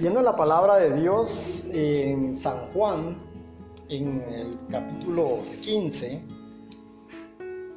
Viendo 0.00 0.22
la 0.22 0.34
palabra 0.34 0.78
de 0.78 1.00
Dios 1.00 1.62
en 1.70 2.36
San 2.36 2.72
Juan, 2.72 3.16
en 3.88 4.24
el 4.28 4.58
capítulo 4.68 5.38
15, 5.60 6.20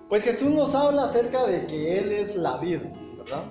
pues 0.09 0.23
Jesús 0.23 0.49
nos 0.49 0.73
habla 0.73 1.03
acerca 1.03 1.45
de 1.45 1.67
que 1.67 1.99
Él 1.99 2.11
es 2.11 2.35
la 2.35 2.57
vida, 2.57 2.91
¿verdad? 3.20 3.43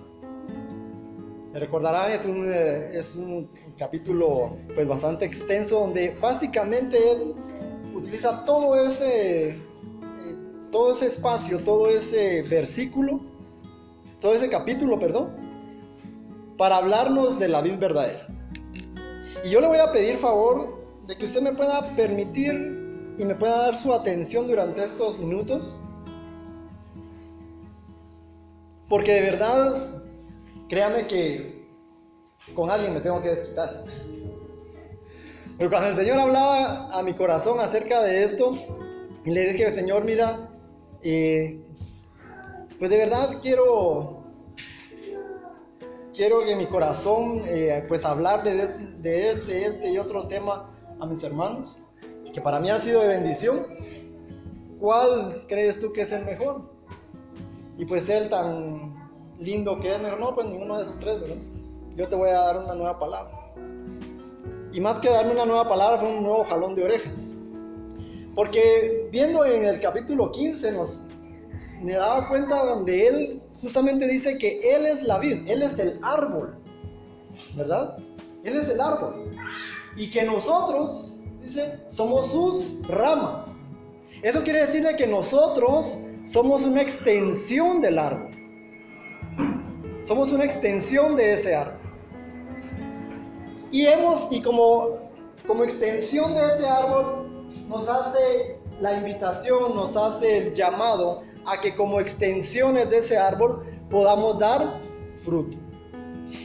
Se 1.53 1.61
recordarán, 1.61 2.11
es 2.11 2.27
un, 2.27 2.53
eh, 2.53 2.99
es 2.99 3.15
un 3.15 3.49
capítulo 3.79 4.57
pues 4.75 4.89
bastante 4.89 5.27
extenso 5.27 5.79
donde 5.79 6.17
básicamente 6.21 6.99
Él 7.13 7.35
utiliza 7.95 8.45
todo 8.45 8.75
ese, 8.75 9.51
eh, 9.51 9.57
todo 10.73 10.91
ese 10.91 11.07
espacio, 11.07 11.61
todo 11.61 11.89
ese 11.89 12.43
versículo, 12.43 13.21
todo 14.21 14.35
ese 14.35 14.51
capítulo, 14.51 14.99
perdón, 14.99 15.37
para 16.59 16.79
hablarnos 16.79 17.39
de 17.39 17.49
la 17.49 17.63
vida 17.63 17.77
verdadera. 17.77 18.36
Y 19.45 19.51
yo 19.51 19.61
le 19.61 19.69
voy 19.69 19.79
a 19.79 19.93
pedir 19.93 20.17
favor 20.17 20.85
de 21.07 21.17
que 21.17 21.25
usted 21.25 21.41
me 21.41 21.53
pueda 21.53 21.95
permitir 21.95 23.15
y 23.19 23.25
me 23.25 23.35
pueda 23.35 23.63
dar 23.63 23.77
su 23.77 23.93
atención 23.93 24.49
durante 24.49 24.83
estos 24.83 25.19
minutos. 25.19 25.77
Porque 28.89 29.15
de 29.15 29.21
verdad, 29.23 30.03
créame 30.69 31.07
que 31.07 31.67
con 32.55 32.71
alguien 32.71 32.95
me 32.95 33.01
tengo 33.01 33.21
que 33.21 33.29
desquitar. 33.29 33.85
Pero 35.59 35.71
cuando 35.71 35.89
el 35.89 35.95
Señor 35.95 36.19
hablaba 36.19 36.97
a 36.97 37.03
mi 37.03 37.15
corazón 37.15 37.61
acerca 37.61 38.03
de 38.03 38.25
esto, 38.25 38.57
y 39.25 39.31
le 39.31 39.53
dije, 39.53 39.71
Señor, 39.71 40.05
mira, 40.05 40.51
eh, 41.03 41.61
pues 42.79 42.91
de 42.91 42.99
verdad 42.99 43.41
quiero 43.41 44.16
quiero 46.17 46.45
que 46.45 46.57
mi 46.57 46.67
corazón, 46.67 47.43
eh, 47.47 47.85
pues 47.87 48.05
hablarle 48.05 48.55
de, 48.55 48.67
de, 48.99 49.31
este, 49.31 49.67
este 49.67 49.91
y 49.91 49.99
otro 49.99 50.27
tema 50.27 50.69
a 50.99 51.07
mis 51.07 51.23
hermanos, 51.23 51.83
que 52.33 52.41
para 52.41 52.59
mí 52.59 52.71
ha 52.71 52.81
sido 52.81 53.03
de 53.03 53.09
bendición. 53.09 53.67
¿Cuál 54.81 55.45
crees 55.47 55.79
tú 55.79 55.93
que 55.93 56.03
es 56.03 56.13
el 56.13 56.25
mejor? 56.25 56.63
Y 57.79 57.85
pues 57.85 58.09
él 58.09 58.31
tan 58.31 59.11
lindo 59.39 59.79
que 59.79 59.95
es, 59.95 60.01
no, 60.01 60.35
pues 60.35 60.47
ninguno 60.47 60.79
de 60.79 60.85
esos 60.85 60.99
tres, 60.99 61.21
¿verdad? 61.21 61.37
Yo 61.95 62.09
te 62.09 62.17
voy 62.17 62.31
a 62.31 62.41
dar 62.41 62.59
una 62.59 62.75
nueva 62.75 62.99
palabra. 62.99 63.33
Y 64.73 64.81
más 64.81 64.99
que 64.99 65.09
darme 65.09 65.33
una 65.33 65.47
nueva 65.47 65.69
palabra, 65.69 65.99
fue 65.99 66.09
un 66.09 66.23
nuevo 66.23 66.45
jalón 66.45 66.75
de 66.75 66.85
orejas. 66.85 67.35
Porque 68.35 69.09
viendo 69.11 69.45
en 69.45 69.65
el 69.65 69.81
capítulo 69.81 70.31
15 70.31 70.73
nos 70.73 71.07
me 71.81 71.93
daba 71.93 72.29
cuenta 72.29 72.65
donde 72.65 73.07
él 73.07 73.43
justamente 73.61 74.07
dice 74.07 74.39
que 74.39 74.75
Él 74.75 74.87
es 74.87 75.03
la 75.03 75.19
vid, 75.19 75.49
Él 75.49 75.63
es 75.63 75.79
el 75.79 75.99
árbol, 76.03 76.57
¿verdad? 77.55 77.97
Él 78.45 78.57
es 78.57 78.69
el 78.69 78.81
árbol. 78.81 79.15
Y 79.97 80.11
que 80.11 80.25
nosotros, 80.25 81.17
dice, 81.43 81.81
somos 81.89 82.31
sus 82.31 82.87
ramas. 82.89 83.67
Eso 84.23 84.43
quiere 84.43 84.67
decirle 84.67 84.97
que 84.97 85.07
nosotros 85.07 85.99
somos 86.25 86.65
una 86.65 86.83
extensión 86.83 87.81
del 87.81 87.99
árbol. 87.99 88.31
Somos 90.05 90.33
una 90.33 90.45
extensión 90.45 91.17
de 91.17 91.35
ese 91.35 91.55
árbol. 91.55 91.81
Y 93.73 93.87
hemos, 93.87 94.29
y 94.31 94.41
como, 94.41 95.11
como 95.47 95.65
extensión 95.65 96.35
de 96.35 96.41
ese 96.47 96.69
árbol, 96.69 97.49
nos 97.69 97.89
hace 97.89 98.61
la 98.81 98.97
invitación, 98.97 99.75
nos 99.75 99.97
hace 99.97 100.39
el 100.39 100.55
llamado 100.55 101.23
a 101.47 101.61
que 101.61 101.75
como 101.75 102.01
extensiones 102.01 102.91
de 102.91 102.99
ese 102.99 103.17
árbol 103.17 103.65
podamos 103.91 104.39
dar 104.39 104.81
fruto. 105.25 105.59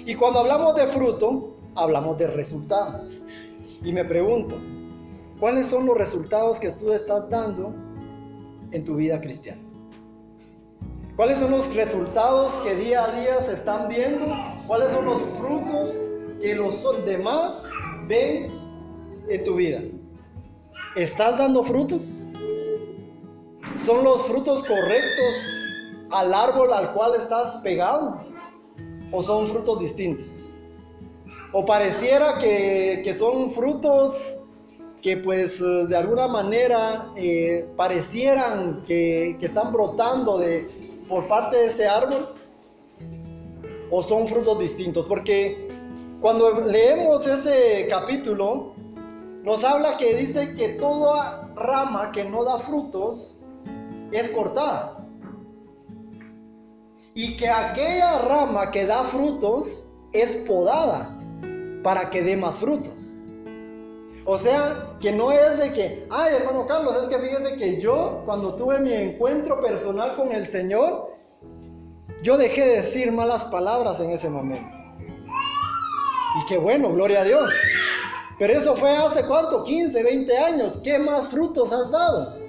Y 0.05 0.16
cuando 0.16 0.39
hablamos 0.39 0.75
de 0.75 0.88
fruto, 0.88 1.55
hablamos 1.75 2.17
de 2.17 2.27
resultados. 2.27 3.21
Y 3.83 3.91
me 3.91 4.05
pregunto, 4.05 4.58
¿cuáles 5.39 5.67
son 5.67 5.86
los 5.86 5.98
resultados 5.98 6.59
que 6.59 6.71
tú 6.71 6.92
estás 6.93 7.30
dando 7.30 7.73
en 8.71 8.86
tu 8.86 8.95
vida 8.95 9.20
cristiana? 9.20 9.61
¿Cuáles 11.15 11.39
son 11.39 11.52
los 11.52 11.73
resultados 11.76 12.53
que 12.64 12.76
día 12.76 13.03
a 13.03 13.11
día 13.20 13.42
se 13.42 13.53
están 13.53 13.87
viendo? 13.89 14.26
¿Cuáles 14.65 14.92
son 14.92 15.05
los 15.05 15.21
frutos 15.21 15.95
que 16.42 16.55
los 16.55 16.83
demás 17.05 17.64
ven 18.08 18.52
en 19.30 19.43
tu 19.43 19.55
vida? 19.55 19.81
¿Estás 20.95 21.37
dando 21.37 21.64
frutos? 21.64 22.23
¿Son 23.86 24.03
los 24.03 24.27
frutos 24.27 24.64
correctos 24.64 25.36
al 26.11 26.31
árbol 26.36 26.71
al 26.71 26.93
cual 26.93 27.15
estás 27.15 27.55
pegado? 27.64 28.21
¿O 29.11 29.23
son 29.23 29.47
frutos 29.47 29.80
distintos? 29.80 30.53
¿O 31.52 31.65
pareciera 31.65 32.37
que, 32.39 33.11
son 33.17 33.49
frutos 33.49 34.37
que 35.02 35.17
pues 35.17 35.59
eh, 35.59 35.87
de 35.87 35.97
alguna 35.97 36.27
manera 36.27 37.11
eh, 37.15 37.67
parecieran 37.75 38.83
que, 38.86 39.36
que, 39.39 39.47
están 39.47 39.73
brotando 39.73 40.37
de, 40.37 40.70
por 41.09 41.27
parte 41.27 41.58
de 41.58 41.65
ese 41.65 41.87
árbol? 41.87 42.36
¿O 43.89 44.03
son 44.03 44.27
frutos 44.27 44.59
distintos? 44.59 45.08
Porque 45.08 45.71
cuando 46.21 46.61
leemos 46.61 47.25
ese 47.25 47.87
capítulo, 47.89 48.73
nos 49.41 49.64
habla 49.64 49.97
que 49.97 50.14
dice 50.14 50.55
que 50.55 50.70
toda 50.70 51.49
rama 51.55 52.11
que 52.11 52.23
no 52.23 52.43
da 52.43 52.59
frutos 52.59 53.40
es 54.11 54.30
cortada. 54.30 55.05
Y 57.14 57.36
que 57.38 57.49
aquella 57.49 58.20
rama 58.20 58.72
que 58.72 58.86
da 58.86 59.04
frutos 59.04 59.88
es 60.14 60.36
podada 60.48 61.17
para 61.83 62.10
que 62.10 62.23
dé 62.23 62.38
más 62.38 62.55
frutos. 62.55 63.14
O 64.26 64.38
sea, 64.38 64.95
que 65.00 65.11
no 65.11 65.32
es 65.32 65.58
de 65.58 65.73
que, 65.73 66.08
ay 66.11 66.36
hermano 66.36 66.67
Carlos, 66.67 66.95
es 66.95 67.08
que 67.08 67.20
fíjese 67.20 67.58
que 67.58 67.82
yo 67.82 68.21
cuando 68.26 68.55
tuve 68.55 68.80
mi 68.80 68.94
encuentro 68.94 69.60
personal 69.61 70.16
con 70.16 70.32
el 70.32 70.45
Señor, 70.45 71.10
yo 72.21 72.38
dejé 72.38 72.61
de 72.61 72.76
decir 72.77 73.11
malas 73.11 73.45
palabras 73.45 74.00
en 74.00 74.11
ese 74.11 74.30
momento. 74.30 74.70
Y 76.39 76.45
qué 76.48 76.58
bueno, 76.58 76.94
gloria 76.94 77.21
a 77.21 77.23
Dios. 77.23 77.50
Pero 78.38 78.54
eso 78.54 78.76
fue 78.76 78.95
hace 78.95 79.26
cuánto, 79.26 79.64
15, 79.64 80.04
20 80.04 80.38
años. 80.38 80.80
¿Qué 80.83 80.98
más 81.00 81.27
frutos 81.27 81.73
has 81.73 81.92
dado? 81.92 82.40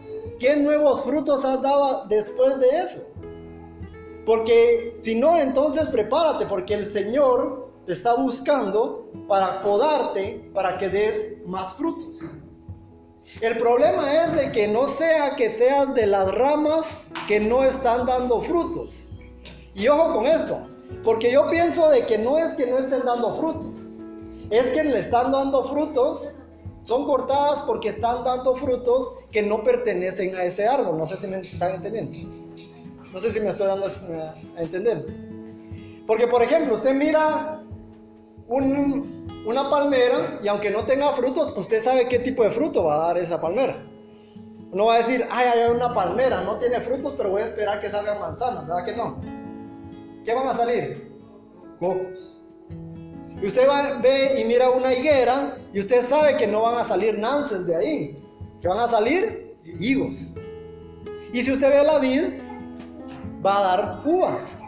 ¿Qué 0.43 0.57
nuevos 0.57 1.03
frutos 1.03 1.45
has 1.45 1.63
dado 1.63 2.05
después 2.09 2.59
de 2.59 2.69
eso? 2.69 3.07
Porque 4.27 4.99
si 5.01 5.15
no, 5.15 5.39
entonces 5.39 5.87
prepárate, 5.87 6.47
porque 6.47 6.75
el 6.75 6.93
Señor 6.93 7.71
te 7.87 7.93
está 7.93 8.15
buscando 8.15 9.09
para 9.29 9.63
podarte, 9.63 10.51
para 10.53 10.79
que 10.79 10.89
des 10.89 11.47
más 11.47 11.75
frutos. 11.75 12.23
El 13.41 13.57
problema 13.57 14.03
es 14.25 14.35
de 14.35 14.51
que 14.51 14.67
no 14.67 14.89
sea 14.89 15.37
que 15.37 15.49
seas 15.49 15.95
de 15.95 16.09
las 16.09 16.35
ramas 16.35 16.87
que 17.29 17.39
no 17.39 17.63
están 17.63 18.05
dando 18.05 18.41
frutos. 18.43 19.13
Y 19.77 19.87
ojo 19.87 20.13
con 20.13 20.27
esto, 20.27 20.59
porque 21.05 21.31
yo 21.31 21.49
pienso 21.51 21.89
de 21.89 22.05
que 22.05 22.19
no 22.19 22.37
es 22.37 22.53
que 22.55 22.67
no 22.67 22.79
estén 22.79 23.05
dando 23.05 23.37
frutos, 23.37 23.93
es 24.51 24.67
que 24.71 24.83
le 24.83 24.99
están 24.99 25.31
dando 25.31 25.69
frutos 25.69 26.35
son 26.85 27.05
cortadas 27.07 27.63
porque 27.63 27.89
están 27.91 28.25
dando 28.25 28.57
frutos 28.57 29.15
que 29.31 29.43
no 29.43 29.63
pertenecen 29.63 30.35
a 30.35 30.45
ese 30.45 30.67
árbol. 30.67 30.99
No 30.99 31.07
sé 31.07 31.17
si 31.17 31.27
me 31.27 31.41
están 31.41 31.77
entendiendo. 31.77 32.19
No 33.13 33.21
sé 33.21 33.31
si 33.31 33.41
me 33.41 33.51
estoy 33.51 33.67
dando 33.67 33.87
a 33.87 34.63
entender. 34.63 35.07
Porque, 36.07 36.27
por 36.27 36.43
ejemplo, 36.43 36.75
usted 36.75 36.95
mira 36.95 37.63
una 38.49 39.71
palmera 39.71 40.41
y 40.43 40.49
aunque 40.49 40.71
no 40.71 40.85
tenga 40.85 41.13
frutos, 41.13 41.57
usted 41.57 41.83
sabe 41.83 42.09
qué 42.09 42.19
tipo 42.19 42.43
de 42.43 42.51
fruto 42.51 42.85
va 42.85 42.95
a 42.95 43.07
dar 43.09 43.19
esa 43.19 43.41
palmera. 43.41 43.77
No 44.73 44.87
va 44.87 44.95
a 44.95 44.99
decir, 44.99 45.27
ay, 45.31 45.47
hay 45.47 45.71
una 45.71 45.93
palmera, 45.93 46.43
no 46.43 46.59
tiene 46.59 46.81
frutos, 46.81 47.15
pero 47.17 47.31
voy 47.31 47.43
a 47.43 47.45
esperar 47.45 47.81
que 47.81 47.89
salgan 47.89 48.19
manzanas, 48.19 48.67
¿verdad 48.67 48.85
que 48.85 48.97
no? 48.97 49.21
¿Qué 50.25 50.35
van 50.35 50.49
a 50.49 50.55
salir? 50.55 51.13
Cocos. 51.79 52.49
Y 53.43 53.47
usted 53.47 53.69
va, 53.69 53.99
ve 54.01 54.41
y 54.41 54.45
mira 54.45 54.71
una 54.71 54.95
higuera 54.95 55.57
y 55.73 55.81
usted 55.81 56.07
sabe 56.07 56.37
que 56.37 56.47
no 56.47 56.63
van 56.63 56.77
a 56.77 56.85
salir 56.85 57.19
nances 57.19 57.67
de 57.67 57.75
ahí, 57.75 58.25
que 58.61 58.69
van 58.69 58.79
a 58.79 58.89
salir 58.89 59.57
higos. 59.81 60.31
Y 61.33 61.43
si 61.43 61.51
usted 61.51 61.69
ve 61.69 61.83
la 61.83 61.99
vid, 61.99 62.23
va 63.45 63.59
a 63.59 63.63
dar 63.63 64.03
uvas. 64.05 64.61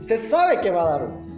Usted 0.00 0.28
sabe 0.28 0.60
que 0.62 0.70
va 0.72 0.82
a 0.82 0.90
dar 0.98 1.02
uvas. 1.04 1.34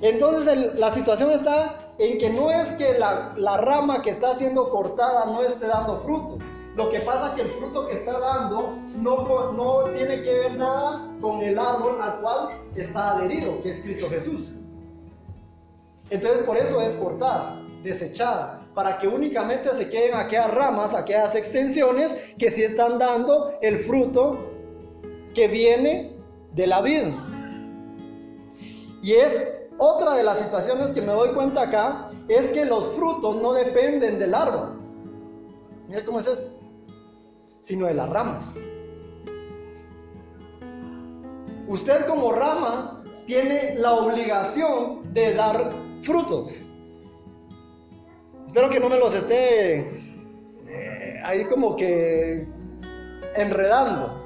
Entonces 0.00 0.76
la 0.76 0.94
situación 0.94 1.30
está 1.30 1.92
en 1.98 2.16
que 2.16 2.30
no 2.30 2.50
es 2.50 2.68
que 2.78 2.98
la, 2.98 3.56
rama 3.58 4.00
que 4.00 4.10
está 4.10 4.34
siendo 4.36 4.70
cortada 4.70 5.26
no 5.26 5.42
esté 5.42 5.66
dando 5.66 5.98
frutos. 5.98 6.38
Lo 6.74 6.90
que 6.90 7.00
pasa 7.00 7.28
es 7.28 7.32
que 7.34 7.42
el 7.42 7.50
fruto 7.50 7.86
que 7.86 7.92
está 7.92 8.18
dando 8.18 8.78
no 8.96 9.84
tiene 9.94 10.22
que 10.22 10.32
ver 10.32 10.54
nada 10.56 11.06
con 11.20 11.42
el 11.42 11.58
árbol 11.58 12.00
al 12.00 12.20
cual 12.22 12.48
está 12.76 13.18
adherido, 13.18 13.60
que 13.60 13.72
es 13.72 13.80
Cristo 13.82 14.08
Jesús. 14.08 14.63
Entonces 16.10 16.42
por 16.44 16.56
eso 16.56 16.80
es 16.80 16.94
cortada, 16.94 17.60
desechada, 17.82 18.60
para 18.74 18.98
que 18.98 19.08
únicamente 19.08 19.70
se 19.70 19.88
queden 19.88 20.14
aquellas 20.14 20.52
ramas, 20.52 20.94
aquellas 20.94 21.34
extensiones 21.34 22.12
que 22.38 22.50
sí 22.50 22.62
están 22.62 22.98
dando 22.98 23.54
el 23.62 23.84
fruto 23.84 24.50
que 25.34 25.48
viene 25.48 26.12
de 26.52 26.66
la 26.66 26.82
vida. 26.82 27.12
Y 29.02 29.12
es 29.12 29.32
otra 29.78 30.14
de 30.14 30.22
las 30.22 30.38
situaciones 30.38 30.92
que 30.92 31.02
me 31.02 31.12
doy 31.12 31.30
cuenta 31.30 31.62
acá 31.62 32.10
es 32.28 32.46
que 32.48 32.64
los 32.64 32.92
frutos 32.94 33.40
no 33.42 33.52
dependen 33.52 34.18
del 34.18 34.34
árbol. 34.34 34.80
Mira 35.88 36.04
cómo 36.04 36.20
es 36.20 36.26
esto. 36.26 36.50
Sino 37.62 37.86
de 37.86 37.94
las 37.94 38.08
ramas. 38.08 38.54
Usted 41.66 42.06
como 42.06 42.32
rama 42.32 43.02
tiene 43.26 43.74
la 43.76 43.94
obligación 43.94 45.12
de 45.12 45.34
dar 45.34 45.83
frutos. 46.04 46.66
Espero 48.46 48.70
que 48.70 48.78
no 48.78 48.88
me 48.88 48.98
los 48.98 49.14
esté 49.14 49.80
eh, 50.66 51.20
ahí 51.24 51.44
como 51.44 51.76
que 51.76 52.46
enredando. 53.34 54.22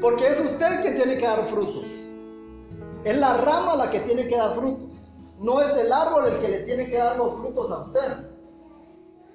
Porque 0.00 0.28
es 0.28 0.40
usted 0.40 0.82
quien 0.82 0.96
tiene 0.96 1.18
que 1.18 1.26
dar 1.26 1.44
frutos. 1.46 2.08
Es 3.04 3.18
la 3.18 3.38
rama 3.38 3.76
la 3.76 3.90
que 3.90 4.00
tiene 4.00 4.28
que 4.28 4.36
dar 4.36 4.54
frutos. 4.54 5.12
No 5.40 5.60
es 5.60 5.76
el 5.76 5.92
árbol 5.92 6.26
el 6.26 6.38
que 6.40 6.48
le 6.48 6.58
tiene 6.60 6.90
que 6.90 6.98
dar 6.98 7.16
los 7.16 7.40
frutos 7.40 7.70
a 7.70 7.80
usted. 7.80 8.28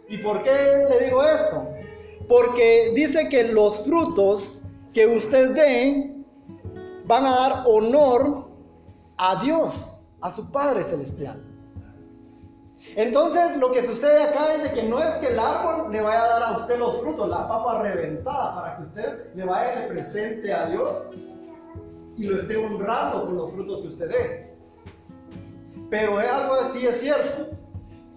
¿Y 0.10 0.18
por 0.18 0.44
qué 0.44 0.86
le 0.90 1.06
digo 1.06 1.24
esto? 1.24 1.74
Porque 2.28 2.92
dice 2.96 3.30
que 3.30 3.46
los 3.46 3.86
frutos 3.86 4.64
que 4.94 5.08
usted 5.08 5.52
dé 5.52 6.24
van 7.06 7.26
a 7.26 7.36
dar 7.36 7.64
honor 7.68 8.46
a 9.18 9.42
Dios, 9.44 9.93
a 10.24 10.32
su 10.32 10.50
Padre 10.50 10.84
Celestial. 10.84 11.44
Entonces 12.96 13.58
lo 13.58 13.72
que 13.72 13.86
sucede 13.86 14.24
acá 14.24 14.56
es 14.56 14.64
de 14.64 14.72
que 14.72 14.84
no 14.84 15.00
es 15.00 15.12
que 15.16 15.28
el 15.28 15.40
árbol 15.40 15.92
le 15.92 16.02
vaya 16.02 16.24
a 16.24 16.28
dar 16.28 16.44
a 16.44 16.58
usted 16.58 16.80
los 16.80 17.02
frutos, 17.02 17.30
la 17.30 17.48
papa 17.48 17.82
reventada, 17.82 18.56
para 18.56 18.78
que 18.78 18.84
usted 18.84 19.34
le 19.36 19.44
vaya 19.44 19.84
a 19.84 19.88
presente 19.88 20.54
a 20.54 20.68
Dios 20.68 21.10
y 22.18 22.24
lo 22.24 22.42
esté 22.42 22.56
honrando 22.56 23.26
con 23.26 23.36
los 23.36 23.52
frutos 23.52 23.82
que 23.82 23.88
usted 23.88 24.10
dé. 24.10 24.58
Pero 25.90 26.20
es 26.22 26.32
algo 26.32 26.54
así 26.56 26.88
es 26.88 27.02
cierto, 27.02 27.50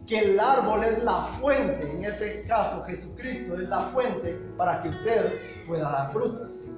que 0.07 0.19
el 0.21 0.39
árbol 0.39 0.85
es 0.85 1.03
la 1.03 1.25
fuente, 1.41 1.91
en 1.91 2.05
este 2.05 2.45
caso 2.45 2.85
Jesucristo 2.85 3.55
es 3.55 3.69
la 3.69 3.81
fuente 3.81 4.39
para 4.57 4.81
que 4.81 4.91
usted 4.91 5.67
pueda 5.67 5.91
dar 5.91 6.13
frutos. 6.13 6.71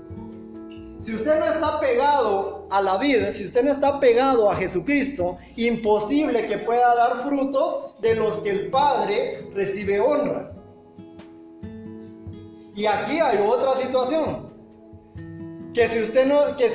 Si 1.00 1.15
usted 1.15 1.39
no 1.39 1.47
está 1.47 1.79
pegado 1.79 2.67
a 2.71 2.83
la 2.83 2.97
vida, 2.99 3.33
si 3.33 3.45
usted 3.45 3.62
no 3.62 3.73
está 3.73 4.00
pegado 4.00 4.50
a 4.50 4.56
Jesucristo, 4.56 5.39
imposible 5.56 6.47
que 6.47 6.59
pueda 6.59 6.95
dar 6.95 7.29
frutos 7.29 7.97
de 8.00 8.17
los 8.17 8.41
que 8.41 8.50
el 8.50 8.71
Padre 8.71 9.49
recibe 9.55 10.00
honra. 10.00 10.53
Y 12.75 12.87
aquí 12.87 13.19
hay 13.21 13.39
otra 13.39 13.75
situación. 13.75 14.49
Que 15.73 15.89
si 15.89 16.00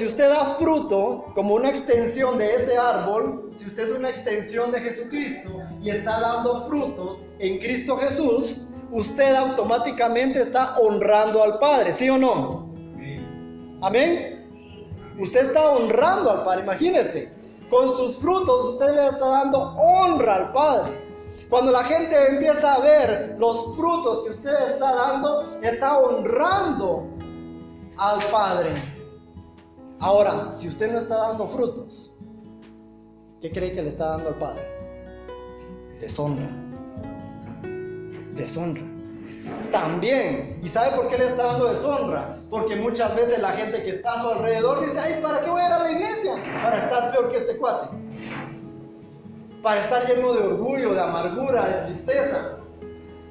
usted 0.06 0.30
da 0.30 0.56
fruto 0.58 1.26
como 1.36 1.56
una 1.56 1.70
extensión 1.70 2.38
de 2.38 2.56
ese 2.56 2.78
árbol, 2.78 3.52
si 3.60 3.68
usted 3.68 3.90
es 3.90 3.92
una 3.92 4.10
extensión 4.10 4.72
de 4.72 4.80
Jesucristo 4.80 5.50
y 5.82 5.90
está 5.90 6.20
dando 6.22 6.68
frutos 6.68 7.20
en 7.40 7.60
Cristo 7.60 7.98
Jesús, 7.98 8.70
usted 8.92 9.36
automáticamente 9.36 10.42
está 10.42 10.78
honrando 10.78 11.44
al 11.44 11.60
Padre, 11.60 11.92
¿sí 11.92 12.10
o 12.10 12.18
no? 12.18 12.73
Amén. 13.84 14.40
Usted 15.20 15.48
está 15.48 15.72
honrando 15.72 16.32
al 16.32 16.44
Padre, 16.46 16.64
imagínese. 16.64 17.32
Con 17.70 17.98
sus 17.98 18.18
frutos 18.18 18.74
usted 18.74 18.96
le 18.96 19.08
está 19.08 19.28
dando 19.28 19.60
honra 19.60 20.36
al 20.36 20.54
Padre. 20.54 20.92
Cuando 21.50 21.72
la 21.72 21.84
gente 21.84 22.16
empieza 22.30 22.76
a 22.76 22.80
ver 22.80 23.36
los 23.38 23.76
frutos 23.76 24.24
que 24.24 24.30
usted 24.32 24.54
está 24.68 24.96
dando, 24.96 25.60
está 25.62 26.00
honrando 26.00 27.10
al 27.98 28.24
Padre. 28.32 28.70
Ahora, 30.00 30.54
si 30.58 30.70
usted 30.70 30.92
no 30.92 31.00
está 31.00 31.18
dando 31.18 31.48
frutos, 31.48 32.18
¿qué 33.42 33.52
cree 33.52 33.74
que 33.74 33.84
le 33.84 33.90
está 33.90 34.12
dando 34.12 34.30
al 34.30 34.36
Padre? 34.36 34.64
Deshonra. 36.00 36.50
Deshonra 38.34 38.82
también. 39.72 40.60
¿Y 40.64 40.70
sabe 40.70 40.96
por 40.96 41.10
qué 41.10 41.18
le 41.18 41.26
está 41.26 41.44
dando 41.44 41.74
deshonra? 41.74 42.38
Porque 42.54 42.76
muchas 42.76 43.16
veces 43.16 43.40
la 43.40 43.50
gente 43.50 43.82
que 43.82 43.90
está 43.90 44.12
a 44.12 44.22
su 44.22 44.30
alrededor 44.30 44.86
dice, 44.86 45.00
ay, 45.00 45.24
¿para 45.24 45.42
qué 45.42 45.50
voy 45.50 45.60
a 45.60 45.66
ir 45.66 45.74
a 45.74 45.80
la 45.80 45.92
iglesia? 45.92 46.36
Para 46.62 46.78
estar 46.78 47.12
peor 47.12 47.32
que 47.32 47.38
este 47.38 47.58
cuate. 47.58 47.98
Para 49.64 49.82
estar 49.82 50.06
lleno 50.06 50.34
de 50.34 50.44
orgullo, 50.50 50.94
de 50.94 51.02
amargura, 51.02 51.66
de 51.66 51.86
tristeza. 51.88 52.60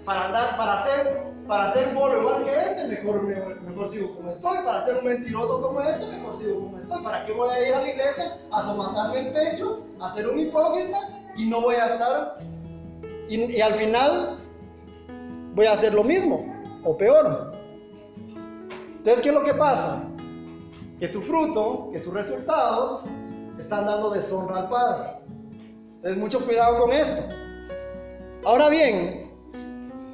Para 0.04 0.24
andar, 0.24 0.56
para 0.56 0.82
ser, 0.82 1.22
para 1.46 1.72
ser 1.72 1.94
bolo 1.94 2.20
igual 2.20 2.42
que 2.42 2.50
este, 2.50 2.88
mejor, 2.88 3.22
mejor 3.22 3.88
sigo 3.88 4.16
como 4.16 4.32
estoy. 4.32 4.58
Para 4.64 4.84
ser 4.84 4.98
un 4.98 5.04
mentiroso 5.04 5.62
como 5.62 5.80
este, 5.82 6.16
mejor 6.16 6.36
sigo 6.36 6.54
como 6.58 6.78
estoy. 6.78 7.04
¿Para 7.04 7.24
qué 7.24 7.32
voy 7.32 7.48
a 7.50 7.68
ir 7.68 7.74
a 7.76 7.80
la 7.80 7.90
iglesia 7.90 8.24
a 8.50 8.60
somatarme 8.60 9.20
el 9.20 9.32
pecho, 9.32 9.84
a 10.00 10.12
ser 10.12 10.26
un 10.26 10.40
hipócrita 10.40 10.98
y 11.36 11.48
no 11.48 11.60
voy 11.60 11.76
a 11.76 11.86
estar? 11.86 12.38
y 13.28 13.60
al 13.60 13.72
final 13.74 14.36
voy 15.54 15.66
a 15.66 15.72
hacer 15.74 15.94
lo 15.94 16.02
mismo 16.02 16.44
o 16.82 16.96
peor. 16.96 17.61
Entonces, 19.02 19.24
¿qué 19.24 19.30
es 19.30 19.34
lo 19.34 19.42
que 19.42 19.54
pasa? 19.54 20.04
Que 21.00 21.08
su 21.08 21.22
fruto, 21.22 21.88
que 21.90 21.98
sus 21.98 22.14
resultados 22.14 23.02
están 23.58 23.84
dando 23.84 24.10
deshonra 24.10 24.58
al 24.58 24.68
Padre. 24.68 25.08
Entonces, 25.96 26.18
mucho 26.18 26.44
cuidado 26.44 26.78
con 26.82 26.92
esto. 26.92 27.20
Ahora 28.44 28.68
bien, 28.68 29.28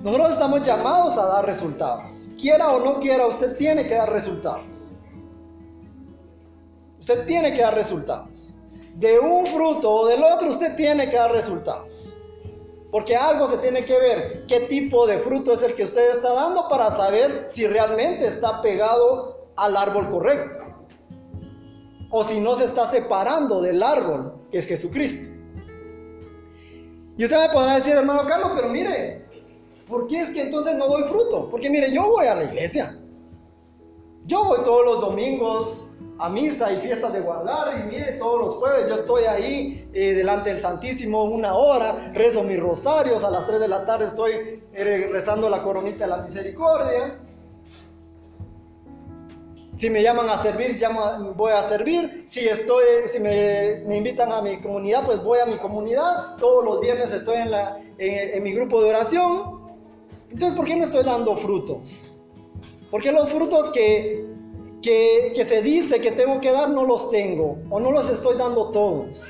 nosotros 0.00 0.32
estamos 0.32 0.62
llamados 0.62 1.18
a 1.18 1.26
dar 1.26 1.44
resultados. 1.44 2.30
Quiera 2.40 2.70
o 2.70 2.82
no 2.82 2.98
quiera, 2.98 3.26
usted 3.26 3.58
tiene 3.58 3.86
que 3.86 3.94
dar 3.94 4.10
resultados. 4.10 4.86
Usted 6.98 7.26
tiene 7.26 7.52
que 7.52 7.60
dar 7.60 7.74
resultados. 7.74 8.54
De 8.94 9.18
un 9.18 9.46
fruto 9.48 9.90
o 9.90 10.06
del 10.06 10.24
otro, 10.24 10.48
usted 10.48 10.74
tiene 10.76 11.10
que 11.10 11.16
dar 11.16 11.30
resultados. 11.30 11.97
Porque 12.90 13.16
algo 13.16 13.50
se 13.50 13.58
tiene 13.58 13.84
que 13.84 13.98
ver 13.98 14.46
qué 14.46 14.60
tipo 14.60 15.06
de 15.06 15.18
fruto 15.18 15.52
es 15.52 15.62
el 15.62 15.74
que 15.74 15.84
usted 15.84 16.10
está 16.12 16.32
dando 16.32 16.68
para 16.68 16.90
saber 16.90 17.50
si 17.52 17.66
realmente 17.66 18.26
está 18.26 18.62
pegado 18.62 19.48
al 19.56 19.76
árbol 19.76 20.08
correcto. 20.10 20.64
O 22.10 22.24
si 22.24 22.40
no 22.40 22.56
se 22.56 22.64
está 22.64 22.88
separando 22.88 23.60
del 23.60 23.82
árbol 23.82 24.40
que 24.50 24.58
es 24.58 24.66
Jesucristo. 24.66 25.28
Y 27.18 27.24
usted 27.24 27.36
me 27.36 27.52
podrá 27.52 27.74
decir, 27.74 27.92
hermano 27.92 28.22
Carlos, 28.26 28.52
pero 28.56 28.68
mire, 28.68 29.26
¿por 29.86 30.06
qué 30.06 30.22
es 30.22 30.30
que 30.30 30.42
entonces 30.42 30.76
no 30.76 30.86
doy 30.86 31.02
fruto? 31.02 31.50
Porque 31.50 31.68
mire, 31.68 31.92
yo 31.92 32.08
voy 32.08 32.26
a 32.26 32.36
la 32.36 32.44
iglesia. 32.44 32.96
Yo 34.24 34.44
voy 34.44 34.60
todos 34.64 34.84
los 34.84 35.00
domingos 35.00 35.87
a 36.18 36.28
misa 36.28 36.72
y 36.72 36.80
fiestas 36.80 37.12
de 37.12 37.20
guardar 37.20 37.68
y 37.78 37.84
mire 37.84 38.12
todos 38.12 38.40
los 38.40 38.54
jueves 38.56 38.88
yo 38.88 38.94
estoy 38.96 39.24
ahí 39.24 39.88
eh, 39.92 40.14
delante 40.14 40.50
del 40.50 40.58
Santísimo 40.58 41.24
una 41.24 41.54
hora, 41.54 42.10
rezo 42.12 42.42
mis 42.42 42.58
rosarios, 42.58 43.22
a 43.22 43.30
las 43.30 43.46
3 43.46 43.60
de 43.60 43.68
la 43.68 43.86
tarde 43.86 44.06
estoy 44.06 44.62
eh, 44.72 45.08
rezando 45.12 45.48
la 45.48 45.62
coronita 45.62 46.04
de 46.04 46.10
la 46.10 46.18
misericordia. 46.18 47.20
Si 49.76 49.88
me 49.90 50.02
llaman 50.02 50.28
a 50.28 50.42
servir, 50.42 50.80
voy 51.36 51.52
a 51.52 51.62
servir. 51.62 52.26
Si, 52.28 52.40
estoy, 52.40 52.82
si 53.12 53.20
me, 53.20 53.84
invitan 53.96 54.32
a 54.32 54.42
mi 54.42 54.60
comunidad, 54.60 55.06
pues 55.06 55.22
voy 55.22 55.38
a 55.38 55.46
mi 55.46 55.56
comunidad. 55.56 56.34
Todos 56.36 56.64
los 56.64 56.80
viernes 56.80 57.12
estoy 57.12 57.36
en, 57.36 57.52
la, 57.52 57.78
en 57.96 58.42
mi 58.42 58.52
grupo 58.52 58.82
de 58.82 58.90
oración. 58.90 59.70
Entonces, 60.32 60.56
¿por 60.56 60.66
qué 60.66 60.74
no 60.74 60.82
estoy 60.82 61.04
dando 61.04 61.36
frutos? 61.36 62.12
Porque 62.90 63.12
los 63.12 63.28
frutos 63.30 63.70
que 63.70 64.27
que, 64.82 65.44
se 65.48 65.62
dice 65.62 66.00
que 66.00 66.12
tengo 66.12 66.40
que 66.40 66.52
dar 66.52 66.70
no 66.70 66.84
los 66.84 67.10
tengo 67.10 67.58
o 67.70 67.80
no 67.80 67.90
los 67.90 68.08
estoy 68.10 68.36
dando 68.36 68.70
todos. 68.70 69.24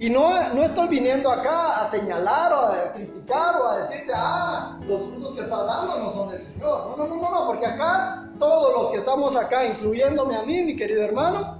Y 0.00 0.10
no, 0.10 0.30
no 0.54 0.62
estoy 0.62 0.86
viniendo 0.88 1.28
acá 1.28 1.80
a 1.80 1.90
señalar 1.90 2.52
o 2.52 2.56
a 2.56 2.92
criticar 2.94 3.60
o 3.60 3.66
a 3.66 3.78
decirte, 3.78 4.12
ah, 4.14 4.78
los 4.86 5.08
frutos 5.08 5.32
que 5.32 5.40
estás 5.40 5.66
dando 5.66 5.98
no 5.98 6.10
son 6.10 6.30
del 6.30 6.40
Señor. 6.40 6.86
No, 6.90 6.96
no, 6.96 7.06
no, 7.08 7.16
no, 7.16 7.30
no, 7.30 7.46
porque 7.46 7.66
acá 7.66 8.30
todos 8.38 8.72
los 8.72 8.90
que 8.92 8.98
estamos 8.98 9.34
acá, 9.34 9.66
incluyéndome 9.66 10.36
a 10.36 10.42
mí, 10.44 10.62
mi 10.62 10.76
querido 10.76 11.02
hermano, 11.02 11.58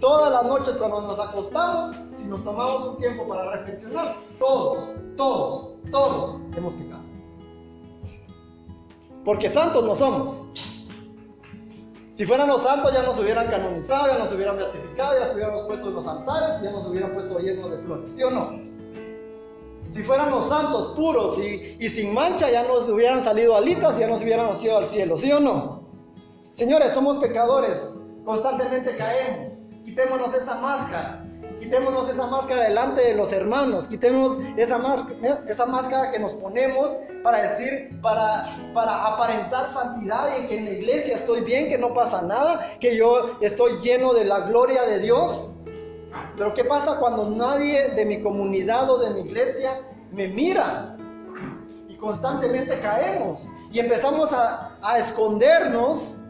todas 0.00 0.32
las 0.32 0.44
noches 0.44 0.76
cuando 0.76 1.00
nos 1.02 1.18
acostamos, 1.18 1.96
si 2.16 2.24
nos 2.24 2.44
tomamos 2.44 2.84
un 2.84 2.96
tiempo 2.98 3.26
para 3.26 3.50
reflexionar, 3.50 4.14
todos, 4.38 4.94
todos, 5.16 5.74
todos 5.90 6.40
hemos 6.56 6.72
pecado. 6.74 7.02
Porque 9.24 9.48
santos 9.48 9.84
no 9.84 9.96
somos. 9.96 10.46
Si 12.16 12.24
fueran 12.24 12.48
los 12.48 12.62
santos 12.62 12.94
ya 12.94 13.02
nos 13.02 13.18
hubieran 13.18 13.46
canonizado, 13.48 14.06
ya 14.06 14.16
nos 14.16 14.32
hubieran 14.32 14.56
beatificado, 14.56 15.18
ya 15.18 15.26
estuviéramos 15.26 15.62
puestos 15.64 15.88
en 15.88 15.94
los 15.96 16.06
altares, 16.08 16.62
ya 16.62 16.70
nos 16.70 16.86
hubieran 16.86 17.12
puesto 17.12 17.38
llenos 17.38 17.70
de 17.70 17.76
flores, 17.76 18.10
¿sí 18.10 18.22
o 18.22 18.30
no? 18.30 18.58
Si 19.90 20.02
fueran 20.02 20.30
los 20.30 20.48
santos 20.48 20.94
puros 20.96 21.38
y, 21.38 21.76
y 21.78 21.88
sin 21.90 22.14
mancha, 22.14 22.50
ya 22.50 22.62
nos 22.62 22.88
hubieran 22.88 23.22
salido 23.22 23.54
alitas 23.54 23.98
ya 23.98 24.06
nos 24.06 24.22
hubieran 24.22 24.48
ido 24.58 24.78
al 24.78 24.86
cielo, 24.86 25.18
¿sí 25.18 25.30
o 25.30 25.40
no? 25.40 25.82
Señores, 26.54 26.94
somos 26.94 27.18
pecadores, 27.18 27.76
constantemente 28.24 28.96
caemos, 28.96 29.52
quitémonos 29.84 30.32
esa 30.32 30.54
máscara. 30.54 31.25
Quitémonos 31.58 32.10
esa 32.10 32.26
máscara 32.26 32.64
delante 32.64 33.00
de 33.00 33.14
los 33.14 33.32
hermanos, 33.32 33.86
quitemos 33.86 34.38
esa, 34.56 34.76
máscara 34.78 36.10
que 36.12 36.18
nos 36.18 36.34
ponemos 36.34 36.94
para 37.22 37.40
decir, 37.40 37.98
para, 38.02 38.56
para 38.74 39.06
aparentar 39.06 39.66
santidad 39.72 40.28
y 40.38 40.46
que 40.48 40.58
en 40.58 40.64
la 40.66 40.70
iglesia 40.72 41.14
estoy 41.14 41.40
bien, 41.40 41.68
que 41.68 41.78
no 41.78 41.94
pasa 41.94 42.22
nada, 42.22 42.60
que 42.78 42.96
yo 42.96 43.38
estoy 43.40 43.80
lleno 43.80 44.12
de 44.12 44.24
la 44.24 44.40
gloria 44.40 44.82
de 44.82 44.98
Dios. 44.98 45.46
Pero 46.36 46.52
¿qué 46.52 46.64
pasa 46.64 46.98
cuando 47.00 47.30
nadie 47.30 47.88
de 47.88 48.04
mi 48.04 48.22
comunidad 48.22 48.90
o 48.90 48.98
de 48.98 49.10
mi 49.14 49.28
iglesia 49.28 49.80
me 50.12 50.28
mira? 50.28 50.96
Y 51.88 51.94
constantemente 51.96 52.78
caemos 52.80 53.50
y 53.72 53.80
empezamos 53.80 54.30
a 54.32 54.98
escondernos 54.98 56.20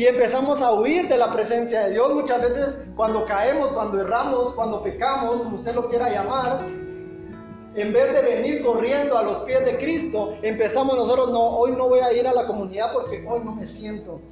y 0.00 0.06
empezamos 0.06 0.62
a 0.62 0.72
huir 0.72 1.08
de 1.08 1.18
la 1.18 1.30
presencia 1.30 1.82
de 1.82 1.90
Dios. 1.90 2.14
Muchas 2.14 2.40
veces 2.40 2.74
cuando 2.96 3.26
caemos, 3.26 3.70
cuando 3.72 4.00
erramos, 4.00 4.54
cuando 4.54 4.82
pecamos, 4.82 5.40
como 5.40 5.56
usted 5.56 5.74
lo 5.74 5.90
quiera 5.90 6.08
llamar, 6.08 6.64
en 7.74 7.92
vez 7.92 8.14
de 8.14 8.22
venir 8.22 8.64
corriendo 8.64 9.18
a 9.18 9.22
los 9.22 9.40
pies 9.40 9.62
de 9.62 9.76
Cristo, 9.76 10.38
empezamos 10.40 10.96
nosotros, 10.96 11.30
no, 11.32 11.42
hoy 11.42 11.72
no 11.72 11.90
voy 11.90 11.98
a 11.98 12.14
ir 12.14 12.26
a 12.26 12.32
la 12.32 12.46
comunidad 12.46 12.94
porque 12.94 13.26
hoy 13.28 13.44
no 13.44 13.54
me 13.54 13.66
siento 13.66 14.22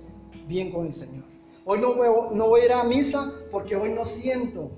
bien 0.47 0.73
con 0.73 0.87
el 0.87 0.95
Señor. 0.95 1.25
Hoy 1.67 1.81
no 1.81 1.93
voy, 1.93 2.09
no 2.35 2.49
voy 2.49 2.63
a 2.63 2.65
ir 2.65 2.73
a 2.73 2.85
misa 2.85 3.31
porque 3.51 3.77
hoy 3.77 3.91
no 3.91 4.07
siento 4.07 4.71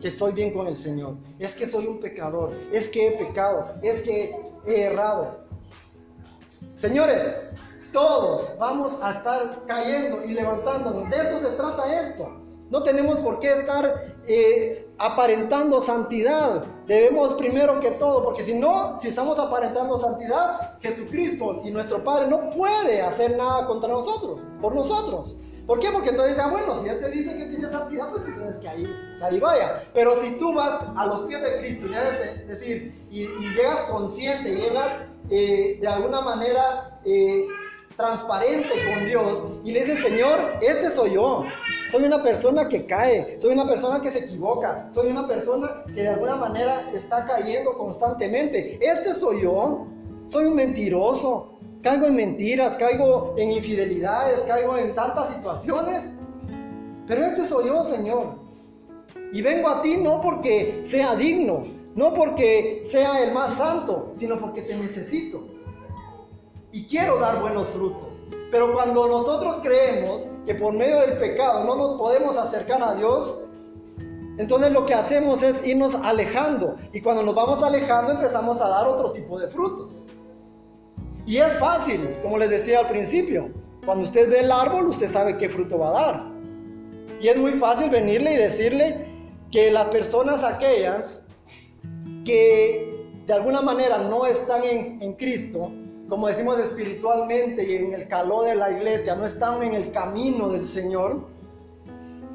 que 0.00 0.08
estoy 0.08 0.32
bien 0.32 0.54
con 0.54 0.68
el 0.68 0.76
Señor. 0.76 1.16
Es 1.38 1.52
que 1.52 1.66
soy 1.66 1.86
un 1.86 2.00
pecador, 2.00 2.54
es 2.72 2.88
que 2.88 3.08
he 3.08 3.10
pecado, 3.10 3.74
es 3.82 4.00
que 4.00 4.34
he 4.66 4.84
errado. 4.84 5.44
Señores, 6.78 7.20
todos 7.92 8.56
vamos 8.58 8.98
a 9.02 9.12
estar 9.12 9.64
cayendo 9.66 10.24
y 10.24 10.32
levantándonos. 10.32 11.10
De 11.10 11.16
esto 11.16 11.38
se 11.38 11.56
trata 11.56 12.00
esto. 12.00 12.40
No 12.70 12.84
tenemos 12.84 13.18
por 13.18 13.40
qué 13.40 13.52
estar 13.52 14.14
eh, 14.28 14.88
aparentando 14.96 15.80
santidad. 15.80 16.64
Debemos 16.86 17.34
primero 17.34 17.80
que 17.80 17.90
todo, 17.92 18.22
porque 18.22 18.44
si 18.44 18.54
no, 18.54 18.96
si 19.00 19.08
estamos 19.08 19.38
aparentando 19.40 19.98
santidad, 19.98 20.78
Jesucristo 20.80 21.62
y 21.64 21.72
nuestro 21.72 22.04
Padre 22.04 22.28
no 22.28 22.48
puede 22.50 23.02
hacer 23.02 23.36
nada 23.36 23.66
contra 23.66 23.88
nosotros, 23.88 24.42
por 24.60 24.74
nosotros. 24.74 25.36
¿Por 25.66 25.78
qué? 25.80 25.88
Porque 25.90 26.10
entonces 26.10 26.38
ah, 26.38 26.48
bueno, 26.48 26.74
si 26.76 26.88
Él 26.88 27.00
te 27.00 27.10
dice 27.10 27.36
que 27.36 27.44
tiene 27.44 27.68
santidad, 27.68 28.10
pues 28.10 28.26
entonces 28.26 28.56
que 28.60 28.68
ahí, 28.68 29.18
ahí 29.22 29.38
vaya. 29.40 29.84
Pero 29.92 30.20
si 30.20 30.32
tú 30.32 30.52
vas 30.52 30.80
a 30.96 31.06
los 31.06 31.22
pies 31.22 31.42
de 31.42 31.58
Cristo 31.58 31.86
y 31.86 31.94
es 31.94 32.48
decir, 32.48 33.06
y, 33.10 33.26
llegas 33.54 33.80
consciente, 33.90 34.54
llegas 34.54 34.92
eh, 35.28 35.78
de 35.80 35.88
alguna 35.88 36.20
manera 36.22 37.00
eh, 37.04 37.46
transparente 38.00 38.70
con 38.88 39.04
Dios 39.04 39.60
y 39.64 39.72
le 39.72 39.84
dices, 39.84 40.02
Señor, 40.02 40.38
este 40.60 40.90
soy 40.90 41.12
yo. 41.12 41.44
Soy 41.90 42.04
una 42.04 42.22
persona 42.22 42.68
que 42.68 42.86
cae, 42.86 43.38
soy 43.38 43.52
una 43.52 43.66
persona 43.66 44.00
que 44.00 44.10
se 44.10 44.20
equivoca, 44.20 44.88
soy 44.90 45.10
una 45.10 45.26
persona 45.26 45.84
que 45.86 46.02
de 46.02 46.08
alguna 46.08 46.36
manera 46.36 46.80
está 46.94 47.26
cayendo 47.26 47.74
constantemente. 47.74 48.78
Este 48.80 49.12
soy 49.12 49.42
yo. 49.42 49.86
Soy 50.26 50.46
un 50.46 50.54
mentiroso. 50.54 51.58
Caigo 51.82 52.06
en 52.06 52.14
mentiras, 52.14 52.76
caigo 52.76 53.34
en 53.36 53.50
infidelidades, 53.52 54.40
caigo 54.40 54.76
en 54.76 54.94
tantas 54.94 55.34
situaciones. 55.34 56.04
Pero 57.06 57.24
este 57.24 57.44
soy 57.44 57.66
yo, 57.66 57.82
Señor. 57.82 58.36
Y 59.32 59.42
vengo 59.42 59.68
a 59.68 59.82
ti 59.82 59.96
no 59.96 60.20
porque 60.22 60.82
sea 60.84 61.16
digno, 61.16 61.64
no 61.94 62.14
porque 62.14 62.82
sea 62.88 63.22
el 63.24 63.32
más 63.32 63.54
santo, 63.54 64.12
sino 64.18 64.38
porque 64.38 64.62
te 64.62 64.76
necesito. 64.76 65.49
Y 66.72 66.84
quiero 66.84 67.18
dar 67.18 67.40
buenos 67.40 67.68
frutos. 67.68 68.16
Pero 68.50 68.72
cuando 68.72 69.06
nosotros 69.08 69.58
creemos 69.62 70.28
que 70.46 70.54
por 70.54 70.72
medio 70.72 71.00
del 71.00 71.18
pecado 71.18 71.64
no 71.64 71.76
nos 71.76 71.98
podemos 71.98 72.36
acercar 72.36 72.82
a 72.82 72.94
Dios, 72.94 73.42
entonces 74.38 74.72
lo 74.72 74.86
que 74.86 74.94
hacemos 74.94 75.42
es 75.42 75.66
irnos 75.66 75.94
alejando. 75.94 76.76
Y 76.92 77.00
cuando 77.00 77.22
nos 77.22 77.34
vamos 77.34 77.62
alejando 77.62 78.12
empezamos 78.12 78.60
a 78.60 78.68
dar 78.68 78.88
otro 78.88 79.12
tipo 79.12 79.38
de 79.38 79.48
frutos. 79.48 80.06
Y 81.26 81.36
es 81.36 81.52
fácil, 81.58 82.16
como 82.22 82.38
les 82.38 82.50
decía 82.50 82.80
al 82.80 82.88
principio. 82.88 83.50
Cuando 83.84 84.04
usted 84.04 84.30
ve 84.30 84.40
el 84.40 84.50
árbol, 84.50 84.88
usted 84.88 85.10
sabe 85.10 85.38
qué 85.38 85.48
fruto 85.48 85.78
va 85.78 85.88
a 85.88 85.92
dar. 85.92 86.30
Y 87.20 87.28
es 87.28 87.36
muy 87.36 87.52
fácil 87.52 87.90
venirle 87.90 88.34
y 88.34 88.36
decirle 88.36 89.06
que 89.52 89.70
las 89.70 89.86
personas 89.86 90.42
aquellas 90.42 91.22
que 92.24 93.06
de 93.26 93.32
alguna 93.32 93.60
manera 93.60 93.98
no 93.98 94.26
están 94.26 94.64
en, 94.64 95.02
en 95.02 95.12
Cristo, 95.14 95.70
como 96.10 96.26
decimos 96.26 96.58
espiritualmente 96.58 97.62
y 97.64 97.76
en 97.76 97.94
el 97.94 98.08
calor 98.08 98.44
de 98.46 98.56
la 98.56 98.72
iglesia, 98.72 99.14
no 99.14 99.24
están 99.24 99.62
en 99.62 99.74
el 99.74 99.92
camino 99.92 100.48
del 100.48 100.64
Señor. 100.64 101.20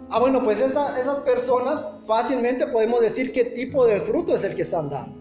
Ah, 0.09 0.19
bueno, 0.19 0.41
pues 0.41 0.61
esas 0.61 1.19
personas 1.25 1.85
fácilmente 2.07 2.67
podemos 2.67 3.01
decir 3.01 3.33
qué 3.33 3.43
tipo 3.43 3.85
de 3.85 3.99
fruto 3.99 4.33
es 4.33 4.45
el 4.45 4.55
que 4.55 4.61
están 4.61 4.89
dando. 4.89 5.19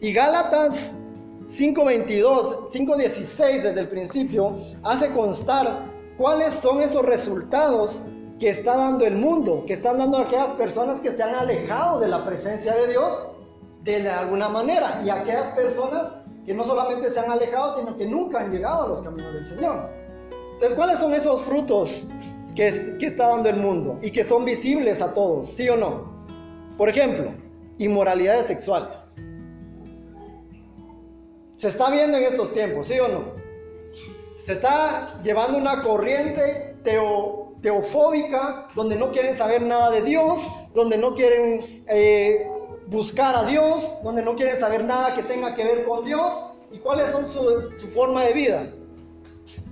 Y 0.00 0.12
Gálatas 0.12 0.96
5.22, 1.48 2.70
5.16 2.70 3.62
desde 3.62 3.80
el 3.80 3.88
principio 3.88 4.56
hace 4.82 5.12
constar 5.12 5.84
cuáles 6.18 6.52
son 6.52 6.80
esos 6.80 7.04
resultados 7.04 8.00
que 8.40 8.48
está 8.48 8.76
dando 8.76 9.06
el 9.06 9.14
mundo, 9.14 9.62
que 9.64 9.74
están 9.74 9.98
dando 9.98 10.18
aquellas 10.18 10.56
personas 10.56 10.98
que 10.98 11.12
se 11.12 11.22
han 11.22 11.36
alejado 11.36 12.00
de 12.00 12.08
la 12.08 12.24
presencia 12.24 12.74
de 12.74 12.88
Dios 12.88 13.16
de 13.84 14.08
alguna 14.08 14.48
manera 14.48 15.02
y 15.04 15.10
aquellas 15.10 15.48
personas 15.50 16.21
que 16.44 16.54
no 16.54 16.64
solamente 16.64 17.10
se 17.10 17.18
han 17.20 17.30
alejado, 17.30 17.78
sino 17.78 17.96
que 17.96 18.06
nunca 18.06 18.40
han 18.40 18.52
llegado 18.52 18.84
a 18.84 18.88
los 18.88 19.02
caminos 19.02 19.34
del 19.34 19.44
Señor. 19.44 19.90
Entonces, 20.54 20.74
¿cuáles 20.74 20.98
son 20.98 21.12
esos 21.14 21.42
frutos 21.42 22.08
que, 22.54 22.96
que 22.98 23.06
está 23.06 23.28
dando 23.28 23.48
el 23.48 23.56
mundo 23.56 23.98
y 24.02 24.10
que 24.10 24.24
son 24.24 24.44
visibles 24.44 25.00
a 25.00 25.14
todos? 25.14 25.48
¿Sí 25.48 25.68
o 25.68 25.76
no? 25.76 26.12
Por 26.76 26.88
ejemplo, 26.88 27.30
inmoralidades 27.78 28.46
sexuales. 28.46 29.14
Se 31.56 31.68
está 31.68 31.90
viendo 31.90 32.18
en 32.18 32.24
estos 32.24 32.52
tiempos, 32.52 32.88
¿sí 32.88 32.98
o 32.98 33.08
no? 33.08 33.24
Se 34.42 34.52
está 34.52 35.20
llevando 35.22 35.56
una 35.58 35.82
corriente 35.82 36.76
teofóbica 37.62 38.68
donde 38.74 38.96
no 38.96 39.12
quieren 39.12 39.38
saber 39.38 39.62
nada 39.62 39.90
de 39.90 40.02
Dios, 40.02 40.40
donde 40.74 40.98
no 40.98 41.14
quieren 41.14 41.84
eh, 41.86 42.48
buscar 42.86 43.36
a 43.36 43.44
Dios, 43.44 43.92
donde 44.02 44.22
no 44.22 44.34
quieren 44.34 44.58
saber 44.58 44.84
nada 44.84 45.14
que 45.14 45.22
tenga 45.22 45.54
que 45.54 45.64
ver 45.64 45.84
con 45.84 46.04
Dios. 46.04 46.32
¿Y 46.72 46.78
cuáles 46.78 47.10
son 47.10 47.28
su, 47.28 47.88
forma 47.88 48.24
de 48.24 48.32
vida? 48.32 48.66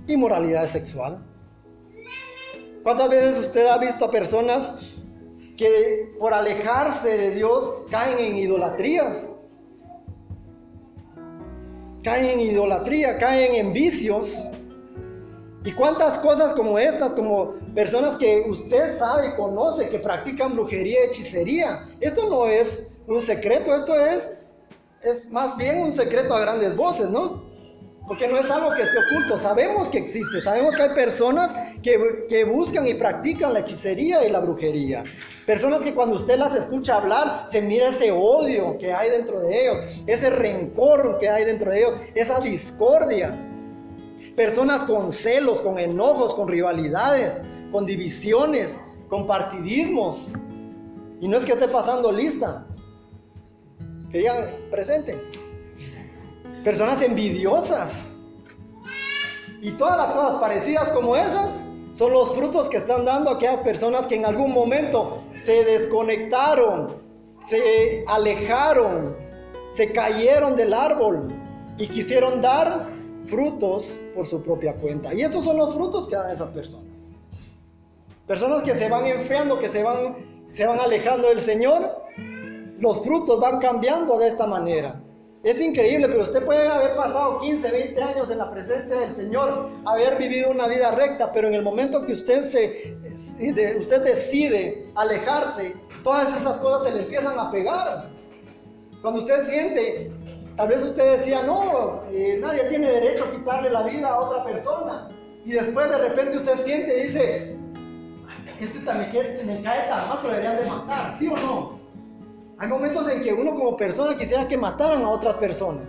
Inmoralidad 0.07 0.67
sexual. 0.67 1.23
¿Cuántas 2.83 3.09
veces 3.09 3.37
usted 3.39 3.67
ha 3.67 3.77
visto 3.77 4.05
a 4.05 4.11
personas 4.11 4.95
que 5.57 6.15
por 6.19 6.33
alejarse 6.33 7.17
de 7.17 7.31
Dios 7.31 7.85
caen 7.89 8.17
en 8.19 8.37
idolatrías? 8.37 9.31
Caen 12.03 12.39
en 12.39 12.39
idolatría, 12.39 13.17
caen 13.19 13.55
en 13.55 13.73
vicios. 13.73 14.35
¿Y 15.63 15.71
cuántas 15.73 16.17
cosas 16.17 16.53
como 16.53 16.79
estas, 16.79 17.13
como 17.13 17.53
personas 17.75 18.17
que 18.17 18.43
usted 18.47 18.97
sabe 18.97 19.35
conoce 19.35 19.89
que 19.89 19.99
practican 19.99 20.55
brujería 20.55 21.05
hechicería? 21.05 21.87
Esto 21.99 22.27
no 22.27 22.47
es 22.47 22.90
un 23.07 23.21
secreto, 23.21 23.75
esto 23.75 23.95
es, 23.95 24.39
es 25.03 25.29
más 25.31 25.57
bien 25.57 25.81
un 25.81 25.93
secreto 25.93 26.33
a 26.33 26.39
grandes 26.41 26.75
voces, 26.75 27.09
¿no? 27.09 27.49
Porque 28.07 28.27
no 28.27 28.37
es 28.37 28.49
algo 28.49 28.73
que 28.73 28.81
esté 28.81 28.97
oculto, 28.97 29.37
sabemos 29.37 29.89
que 29.89 29.99
existe, 29.99 30.41
sabemos 30.41 30.75
que 30.75 30.81
hay 30.81 30.95
personas 30.95 31.51
que, 31.81 32.25
que, 32.27 32.43
buscan 32.43 32.87
y 32.87 32.93
practican 32.95 33.53
la 33.53 33.59
hechicería 33.59 34.25
y 34.25 34.31
la 34.31 34.39
brujería. 34.39 35.03
Personas 35.45 35.81
que 35.81 35.93
cuando 35.93 36.15
usted 36.15 36.37
las 36.37 36.55
escucha 36.55 36.95
hablar, 36.95 37.45
se 37.47 37.61
mira 37.61 37.89
ese 37.89 38.11
odio 38.11 38.77
que 38.79 38.91
hay 38.91 39.11
dentro 39.11 39.41
de 39.41 39.61
ellos, 39.61 40.03
ese 40.07 40.29
rencor 40.29 41.19
que 41.19 41.29
hay 41.29 41.45
dentro 41.45 41.71
de 41.71 41.79
ellos, 41.79 41.93
esa 42.15 42.39
discordia. 42.39 43.37
Personas 44.35 44.83
con 44.83 45.13
celos, 45.13 45.61
con 45.61 45.77
enojos, 45.77 46.33
con 46.33 46.47
rivalidades, 46.47 47.43
con 47.71 47.85
divisiones, 47.85 48.77
con 49.09 49.27
partidismos. 49.27 50.33
Y 51.19 51.27
no 51.27 51.37
es 51.37 51.45
que 51.45 51.53
esté 51.53 51.67
pasando 51.67 52.11
lista, 52.11 52.65
que 54.11 54.19
digan 54.19 54.49
presente. 54.69 55.17
Personas 56.63 57.01
envidiosas. 57.01 58.09
Y 59.61 59.71
todas 59.71 59.97
las 59.97 60.13
cosas 60.13 60.41
parecidas 60.41 60.91
como 60.91 61.15
esas 61.15 61.63
son 61.93 62.13
los 62.13 62.35
frutos 62.35 62.67
que 62.69 62.77
están 62.77 63.05
dando 63.05 63.29
aquellas 63.29 63.59
personas 63.59 64.07
que 64.07 64.15
en 64.15 64.25
algún 64.25 64.51
momento 64.51 65.21
se 65.43 65.63
desconectaron, 65.63 66.95
se 67.47 68.03
alejaron, 68.07 69.15
se 69.71 69.91
cayeron 69.91 70.55
del 70.55 70.73
árbol 70.73 71.33
y 71.77 71.87
quisieron 71.87 72.41
dar 72.41 72.87
frutos 73.27 73.95
por 74.15 74.25
su 74.25 74.41
propia 74.41 74.73
cuenta. 74.75 75.13
Y 75.13 75.21
estos 75.21 75.45
son 75.45 75.57
los 75.57 75.73
frutos 75.75 76.07
que 76.07 76.15
dan 76.15 76.31
esas 76.31 76.49
personas. 76.49 76.87
Personas 78.25 78.63
que 78.63 78.73
se 78.73 78.89
van 78.89 79.05
enfriando, 79.05 79.59
que 79.59 79.67
se 79.67 79.83
van, 79.83 80.15
se 80.49 80.65
van 80.65 80.79
alejando 80.79 81.27
del 81.29 81.39
Señor 81.39 82.00
los 82.81 83.03
frutos 83.03 83.39
van 83.39 83.59
cambiando 83.59 84.17
de 84.17 84.27
esta 84.27 84.47
manera. 84.47 84.99
Es 85.43 85.59
increíble, 85.61 86.07
pero 86.07 86.23
usted 86.23 86.43
puede 86.43 86.67
haber 86.67 86.95
pasado 86.95 87.39
15, 87.39 87.71
20 87.71 88.03
años 88.03 88.29
en 88.29 88.37
la 88.39 88.51
presencia 88.51 88.99
del 88.99 89.13
Señor, 89.15 89.69
haber 89.85 90.17
vivido 90.17 90.51
una 90.51 90.67
vida 90.67 90.91
recta, 90.91 91.31
pero 91.31 91.47
en 91.47 91.53
el 91.53 91.63
momento 91.63 92.05
que 92.05 92.13
usted, 92.13 92.41
se, 92.43 92.95
usted 93.77 94.03
decide 94.03 94.87
alejarse, 94.95 95.75
todas 96.03 96.35
esas 96.35 96.57
cosas 96.57 96.87
se 96.87 96.95
le 96.95 97.03
empiezan 97.03 97.39
a 97.39 97.49
pegar. 97.51 98.09
Cuando 99.01 99.19
usted 99.21 99.47
siente, 99.47 100.11
tal 100.57 100.67
vez 100.67 100.83
usted 100.83 101.17
decía, 101.17 101.43
no, 101.43 102.03
eh, 102.11 102.37
nadie 102.39 102.63
tiene 102.65 102.87
derecho 102.87 103.25
a 103.25 103.31
quitarle 103.31 103.69
la 103.69 103.83
vida 103.83 104.09
a 104.09 104.19
otra 104.19 104.43
persona. 104.43 105.07
Y 105.43 105.51
después 105.53 105.89
de 105.89 105.97
repente 105.97 106.37
usted 106.37 106.55
siente 106.63 106.97
y 106.97 107.03
dice, 107.07 107.55
este 108.59 108.79
también 108.79 109.45
me 109.45 109.61
cae 109.61 109.87
tan 109.87 110.07
mal 110.07 110.19
lo 110.21 110.29
deberían 110.29 110.57
de 110.57 110.65
matar, 110.65 111.15
¿sí 111.17 111.27
o 111.27 111.37
no? 111.37 111.80
Hay 112.61 112.67
momentos 112.67 113.09
en 113.09 113.23
que 113.23 113.33
uno 113.33 113.55
como 113.55 113.75
persona 113.75 114.15
quisiera 114.15 114.47
que 114.47 114.55
mataran 114.55 115.01
a 115.01 115.09
otras 115.09 115.33
personas. 115.37 115.87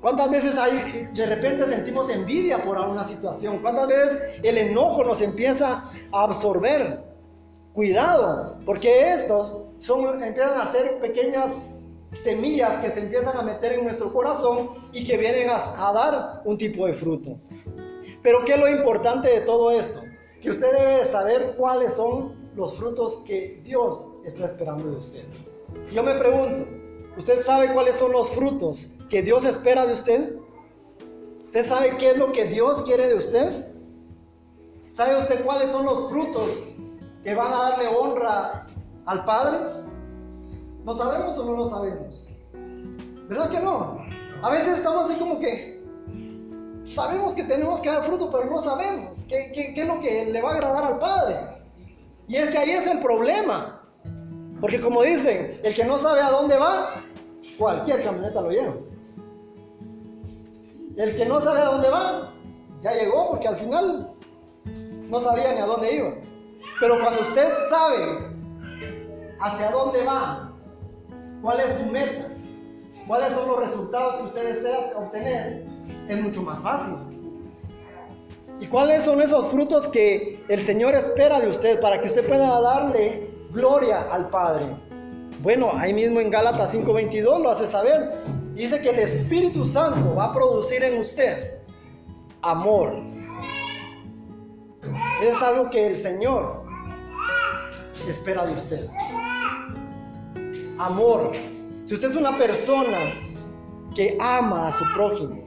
¿Cuántas 0.00 0.30
veces 0.30 0.56
hay, 0.56 1.10
de 1.12 1.26
repente 1.26 1.68
sentimos 1.68 2.08
envidia 2.08 2.64
por 2.64 2.78
alguna 2.78 3.06
situación? 3.06 3.58
¿Cuántas 3.58 3.86
veces 3.86 4.40
el 4.42 4.56
enojo 4.56 5.04
nos 5.04 5.20
empieza 5.20 5.84
a 6.10 6.22
absorber? 6.22 7.04
Cuidado, 7.74 8.56
porque 8.64 9.12
estos 9.12 9.58
son, 9.78 10.24
empiezan 10.24 10.58
a 10.58 10.72
ser 10.72 11.00
pequeñas 11.00 11.52
semillas 12.12 12.78
que 12.78 12.90
se 12.90 13.00
empiezan 13.00 13.36
a 13.36 13.42
meter 13.42 13.74
en 13.74 13.84
nuestro 13.84 14.10
corazón 14.10 14.70
y 14.94 15.04
que 15.04 15.18
vienen 15.18 15.50
a, 15.50 15.86
a 15.86 15.92
dar 15.92 16.42
un 16.46 16.56
tipo 16.56 16.86
de 16.86 16.94
fruto. 16.94 17.36
Pero 18.22 18.42
¿qué 18.46 18.54
es 18.54 18.58
lo 18.58 18.70
importante 18.70 19.28
de 19.28 19.42
todo 19.42 19.70
esto? 19.70 20.00
Que 20.40 20.50
usted 20.50 20.72
debe 20.72 21.04
saber 21.04 21.56
cuáles 21.58 21.92
son 21.92 22.38
los 22.56 22.74
frutos 22.78 23.18
que 23.26 23.60
Dios 23.62 24.06
está 24.24 24.46
esperando 24.46 24.92
de 24.92 24.96
usted. 24.96 25.24
Yo 25.92 26.02
me 26.02 26.14
pregunto, 26.14 26.66
¿usted 27.16 27.42
sabe 27.44 27.72
cuáles 27.72 27.96
son 27.96 28.12
los 28.12 28.28
frutos 28.30 28.90
que 29.08 29.22
Dios 29.22 29.46
espera 29.46 29.86
de 29.86 29.94
usted? 29.94 30.36
¿Usted 31.46 31.66
sabe 31.66 31.96
qué 31.96 32.10
es 32.10 32.18
lo 32.18 32.30
que 32.32 32.44
Dios 32.44 32.82
quiere 32.82 33.08
de 33.08 33.14
usted? 33.14 33.72
¿Sabe 34.92 35.16
usted 35.16 35.44
cuáles 35.46 35.70
son 35.70 35.86
los 35.86 36.10
frutos 36.10 36.64
que 37.24 37.34
van 37.34 37.52
a 37.52 37.70
darle 37.70 37.86
honra 37.86 38.66
al 39.06 39.24
Padre? 39.24 39.58
¿Lo 40.84 40.92
sabemos 40.92 41.38
o 41.38 41.44
no 41.46 41.52
lo 41.52 41.64
sabemos? 41.64 42.28
¿Verdad 43.28 43.50
que 43.50 43.60
no? 43.60 44.04
A 44.42 44.50
veces 44.50 44.76
estamos 44.78 45.08
así 45.08 45.18
como 45.18 45.40
que 45.40 45.82
sabemos 46.84 47.32
que 47.32 47.44
tenemos 47.44 47.80
que 47.80 47.88
dar 47.88 48.04
fruto, 48.04 48.30
pero 48.30 48.44
no 48.44 48.60
sabemos 48.60 49.24
qué, 49.24 49.52
qué 49.54 49.74
es 49.74 49.86
lo 49.86 50.00
que 50.00 50.26
le 50.26 50.42
va 50.42 50.50
a 50.50 50.54
agradar 50.54 50.84
al 50.84 50.98
Padre. 50.98 51.36
Y 52.28 52.36
es 52.36 52.50
que 52.50 52.58
ahí 52.58 52.70
es 52.72 52.86
el 52.86 52.98
problema. 53.00 53.77
Porque 54.60 54.80
como 54.80 55.02
dicen, 55.02 55.60
el 55.62 55.74
que 55.74 55.84
no 55.84 55.98
sabe 55.98 56.20
a 56.20 56.30
dónde 56.30 56.56
va, 56.56 57.02
cualquier 57.58 58.02
camioneta 58.02 58.40
lo 58.40 58.50
lleva. 58.50 58.74
El 60.96 61.16
que 61.16 61.26
no 61.26 61.40
sabe 61.40 61.60
a 61.60 61.66
dónde 61.66 61.90
va, 61.90 62.34
ya 62.82 62.92
llegó 62.92 63.30
porque 63.30 63.48
al 63.48 63.56
final 63.56 64.10
no 65.08 65.20
sabía 65.20 65.54
ni 65.54 65.60
a 65.60 65.66
dónde 65.66 65.94
iba. 65.94 66.14
Pero 66.80 67.00
cuando 67.00 67.20
usted 67.20 67.48
sabe 67.70 68.28
hacia 69.40 69.70
dónde 69.70 70.04
va, 70.04 70.52
cuál 71.40 71.60
es 71.60 71.76
su 71.76 71.86
meta, 71.86 72.28
cuáles 73.06 73.32
son 73.32 73.48
los 73.48 73.60
resultados 73.60 74.16
que 74.16 74.22
usted 74.24 74.54
desea 74.54 74.92
obtener, 74.96 75.66
es 76.08 76.20
mucho 76.20 76.42
más 76.42 76.60
fácil. 76.60 76.96
¿Y 78.60 78.66
cuáles 78.66 79.04
son 79.04 79.22
esos 79.22 79.46
frutos 79.52 79.86
que 79.86 80.44
el 80.48 80.58
Señor 80.58 80.96
espera 80.96 81.40
de 81.40 81.48
usted 81.48 81.80
para 81.80 82.00
que 82.00 82.08
usted 82.08 82.26
pueda 82.26 82.60
darle 82.60 83.27
gloria 83.52 84.10
al 84.10 84.28
Padre. 84.30 84.66
Bueno, 85.42 85.70
ahí 85.74 85.92
mismo 85.92 86.20
en 86.20 86.30
Gálatas 86.30 86.72
5:22 86.72 87.40
lo 87.40 87.50
hace 87.50 87.66
saber. 87.66 88.12
Dice 88.54 88.80
que 88.80 88.90
el 88.90 88.98
Espíritu 88.98 89.64
Santo 89.64 90.14
va 90.14 90.24
a 90.24 90.32
producir 90.32 90.82
en 90.82 91.00
usted 91.00 91.62
amor. 92.42 92.94
Es 95.22 95.42
algo 95.42 95.70
que 95.70 95.86
el 95.86 95.96
Señor 95.96 96.64
espera 98.08 98.46
de 98.46 98.52
usted. 98.52 98.88
Amor. 100.78 101.32
Si 101.84 101.94
usted 101.94 102.10
es 102.10 102.16
una 102.16 102.36
persona 102.36 102.98
que 103.94 104.16
ama 104.20 104.68
a 104.68 104.72
su 104.72 104.84
prójimo, 104.94 105.44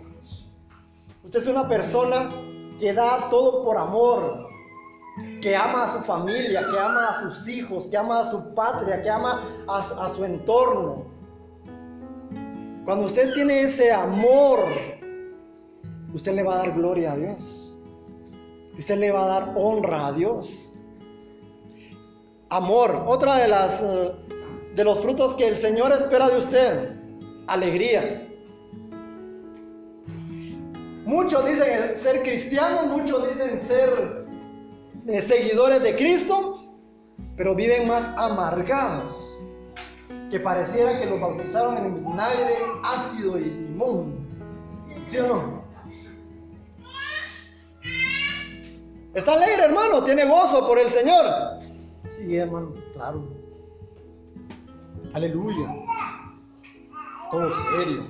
usted 1.23 1.39
es 1.39 1.47
una 1.47 1.67
persona 1.67 2.29
que 2.79 2.93
da 2.93 3.29
todo 3.29 3.63
por 3.63 3.77
amor, 3.77 4.47
que 5.41 5.55
ama 5.55 5.83
a 5.83 5.93
su 5.93 5.99
familia, 6.05 6.67
que 6.69 6.79
ama 6.79 7.09
a 7.09 7.19
sus 7.19 7.47
hijos, 7.47 7.87
que 7.87 7.97
ama 7.97 8.21
a 8.21 8.25
su 8.25 8.53
patria, 8.53 9.01
que 9.01 9.09
ama 9.09 9.43
a, 9.67 10.09
su 10.09 10.23
entorno. 10.23 11.05
Cuando 12.85 13.05
usted 13.05 13.33
tiene 13.33 13.61
ese 13.61 13.91
amor, 13.91 14.65
usted 16.13 16.33
le 16.33 16.43
va 16.43 16.55
a 16.55 16.57
dar 16.57 16.73
gloria 16.73 17.11
a 17.11 17.17
Dios. 17.17 17.75
Usted 18.77 18.97
le 18.97 19.11
va 19.11 19.25
a 19.25 19.27
dar 19.27 19.53
honra 19.55 20.07
a 20.07 20.11
Dios. 20.13 20.73
Amor, 22.49 23.03
otra 23.07 23.37
de 23.37 23.47
las 23.47 23.81
eh, 23.81 24.11
de 24.75 24.83
los 24.83 24.99
frutos 24.99 25.35
que 25.35 25.47
el 25.47 25.57
Señor 25.57 25.91
espera 25.91 26.29
de 26.29 26.37
usted, 26.37 26.95
alegría. 27.47 28.27
Muchos 31.05 31.45
dicen 31.45 31.95
ser 31.95 32.23
cristianos, 32.23 32.85
muchos 32.87 33.27
dicen 33.29 33.61
ser 33.63 34.20
seguidores 35.21 35.81
de 35.83 35.95
Cristo, 35.95 36.63
pero 37.35 37.55
viven 37.55 37.87
más 37.87 38.03
amargados, 38.17 39.39
que 40.29 40.39
pareciera 40.39 40.99
que 40.99 41.07
los 41.07 41.19
bautizaron 41.19 41.77
en 41.77 41.97
vinagre 41.97 42.55
ácido 42.83 43.37
y 43.37 43.45
limón. 43.45 44.27
¿Sí 45.07 45.17
o 45.17 45.27
no? 45.27 45.61
¿Está 49.13 49.33
alegre, 49.33 49.65
hermano? 49.65 50.03
¿Tiene 50.03 50.25
gozo 50.25 50.65
por 50.67 50.79
el 50.79 50.89
Señor? 50.89 51.25
Sí, 52.09 52.37
hermano, 52.37 52.73
claro. 52.93 53.27
Aleluya. 55.13 55.67
Todo 57.29 57.49
serio, 57.71 58.07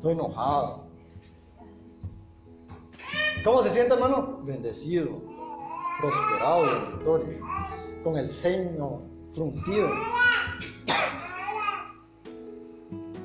todo 0.00 0.12
enojado. 0.12 0.84
¿Cómo 3.42 3.62
se 3.62 3.70
siente, 3.70 3.94
hermano? 3.94 4.42
Bendecido 4.42 5.34
prosperado 6.00 6.64
y 6.66 6.92
victoria, 6.92 7.38
con 8.02 8.16
el 8.16 8.30
ceño 8.30 9.02
fruncido. 9.34 9.88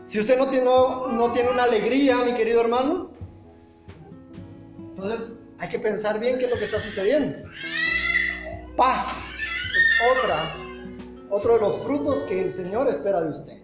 Si 0.05 0.19
usted 0.19 0.37
no 0.37 0.47
tiene, 0.49 0.65
no, 0.65 1.31
tiene 1.33 1.49
una 1.49 1.63
alegría, 1.63 2.17
mi 2.25 2.33
querido 2.33 2.61
hermano, 2.61 3.11
entonces 4.79 5.43
hay 5.59 5.69
que 5.69 5.79
pensar 5.79 6.19
bien 6.19 6.37
qué 6.37 6.45
es 6.45 6.51
lo 6.51 6.57
que 6.57 6.65
está 6.65 6.79
sucediendo. 6.79 7.47
Paz 8.75 9.05
es 9.77 10.17
otra, 10.17 10.55
otro 11.29 11.55
de 11.55 11.59
los 11.59 11.77
frutos 11.83 12.19
que 12.23 12.41
el 12.41 12.51
Señor 12.51 12.87
espera 12.87 13.21
de 13.21 13.29
usted. 13.29 13.61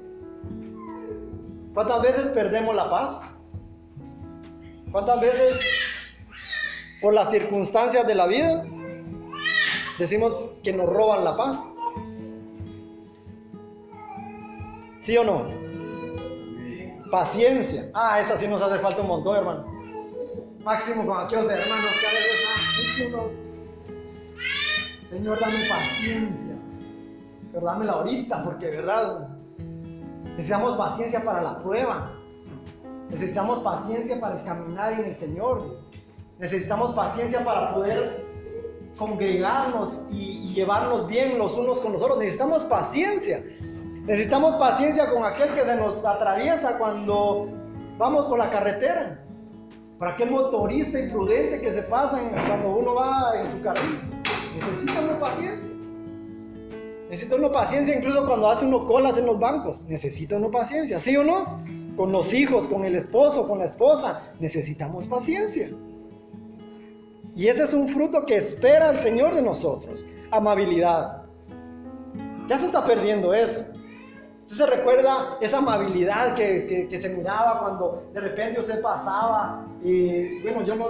¿Cuántas 1.73 2.01
veces 2.03 2.27
perdemos 2.27 2.75
la 2.75 2.89
paz? 2.89 3.21
¿Cuántas 4.91 5.19
veces 5.19 5.61
por 7.01 7.13
las 7.13 7.31
circunstancias 7.31 8.05
de 8.07 8.15
la 8.15 8.27
vida 8.27 8.65
Decimos 9.97 10.51
que 10.62 10.73
nos 10.73 10.88
roban 10.88 11.23
la 11.23 11.38
paz. 11.38 11.58
¿Sí 15.03 15.17
o 15.17 15.23
no? 15.23 15.43
Paciencia. 17.10 17.89
Ah, 17.93 18.19
esa 18.19 18.36
sí 18.36 18.47
nos 18.47 18.62
hace 18.62 18.79
falta 18.79 19.01
un 19.01 19.08
montón, 19.08 19.38
hermano. 19.38 19.65
Máximo 20.65 21.05
con 21.05 21.17
aquellos 21.17 21.49
hermanos 21.49 21.91
que 21.99 22.08
a 22.08 23.19
ah, 23.19 23.27
Señor, 25.12 25.39
dame 25.39 25.60
paciencia. 25.69 26.55
Pero 27.53 27.65
dámela 27.65 27.93
ahorita, 27.93 28.43
porque, 28.43 28.71
¿verdad? 28.71 29.29
Necesitamos 30.31 30.75
paciencia 30.75 31.23
para 31.23 31.41
la 31.41 31.63
prueba. 31.63 32.12
Necesitamos 33.10 33.60
paciencia 33.60 34.19
para 34.19 34.39
el 34.39 34.43
caminar 34.43 34.91
en 34.91 35.05
el 35.05 35.15
Señor. 35.15 35.79
Necesitamos 36.39 36.93
paciencia 36.95 37.45
para 37.45 37.73
poder 37.73 38.24
congregarnos 38.97 40.03
y, 40.12 40.53
llevarnos 40.55 41.08
bien 41.08 41.38
los 41.38 41.58
unos 41.58 41.81
con 41.81 41.91
los 41.91 42.01
otros. 42.01 42.17
Necesitamos 42.17 42.63
paciencia. 42.63 43.43
Necesitamos 44.05 44.55
paciencia 44.55 45.12
con 45.12 45.25
aquel 45.25 45.53
que 45.53 45.62
se 45.63 45.75
nos 45.75 46.05
atraviesa 46.05 46.77
cuando 46.77 47.49
vamos 47.97 48.27
por 48.27 48.39
la 48.39 48.49
carretera. 48.49 49.21
Para 49.99 50.12
aquel 50.12 50.31
motorista 50.31 50.97
imprudente 50.97 51.60
que 51.60 51.73
se 51.73 51.81
pasa 51.84 52.21
cuando 52.47 52.69
uno 52.69 52.95
va 52.95 53.34
en 53.38 53.51
su 53.51 53.62
carril. 53.62 53.99
Necesita 54.55 55.01
una 55.01 55.19
paciencia. 55.19 55.69
Necesita 57.10 57.36
una 57.36 57.51
paciencia 57.51 57.95
incluso 57.95 58.25
cuando 58.25 58.49
hace 58.49 58.65
uno 58.65 58.86
colas 58.86 59.17
en 59.17 59.25
los 59.25 59.38
bancos. 59.38 59.81
Necesita 59.89 60.38
una 60.38 60.49
paciencia, 60.49 61.01
¿sí 61.01 61.17
o 61.17 61.23
no? 61.25 61.60
Con 61.97 62.13
los 62.13 62.34
hijos, 62.34 62.67
con 62.67 62.86
el 62.86 62.95
esposo, 62.95 63.45
con 63.45 63.60
la 63.60 63.65
esposa. 63.65 64.21
Necesitamos 64.39 65.05
paciencia. 65.08 65.69
Y 67.35 67.49
ese 67.49 67.63
es 67.63 67.73
un 67.73 67.89
fruto 67.89 68.25
que 68.25 68.37
espera 68.37 68.89
el 68.91 68.99
Señor 68.99 69.35
de 69.35 69.41
nosotros. 69.41 70.05
Amabilidad. 70.31 71.23
Ya 72.47 72.57
se 72.57 72.67
está 72.67 72.85
perdiendo 72.85 73.33
eso. 73.33 73.65
¿Usted 74.43 74.57
se 74.57 74.65
recuerda 74.67 75.37
esa 75.41 75.57
amabilidad 75.57 76.35
que, 76.35 76.87
se 76.89 77.09
miraba 77.09 77.59
cuando 77.59 78.03
de 78.13 78.21
repente 78.21 78.59
usted 78.59 78.81
pasaba? 78.81 79.65
Y 79.83 80.43
bueno, 80.43 80.63
yo, 80.63 80.75
no, 80.75 80.87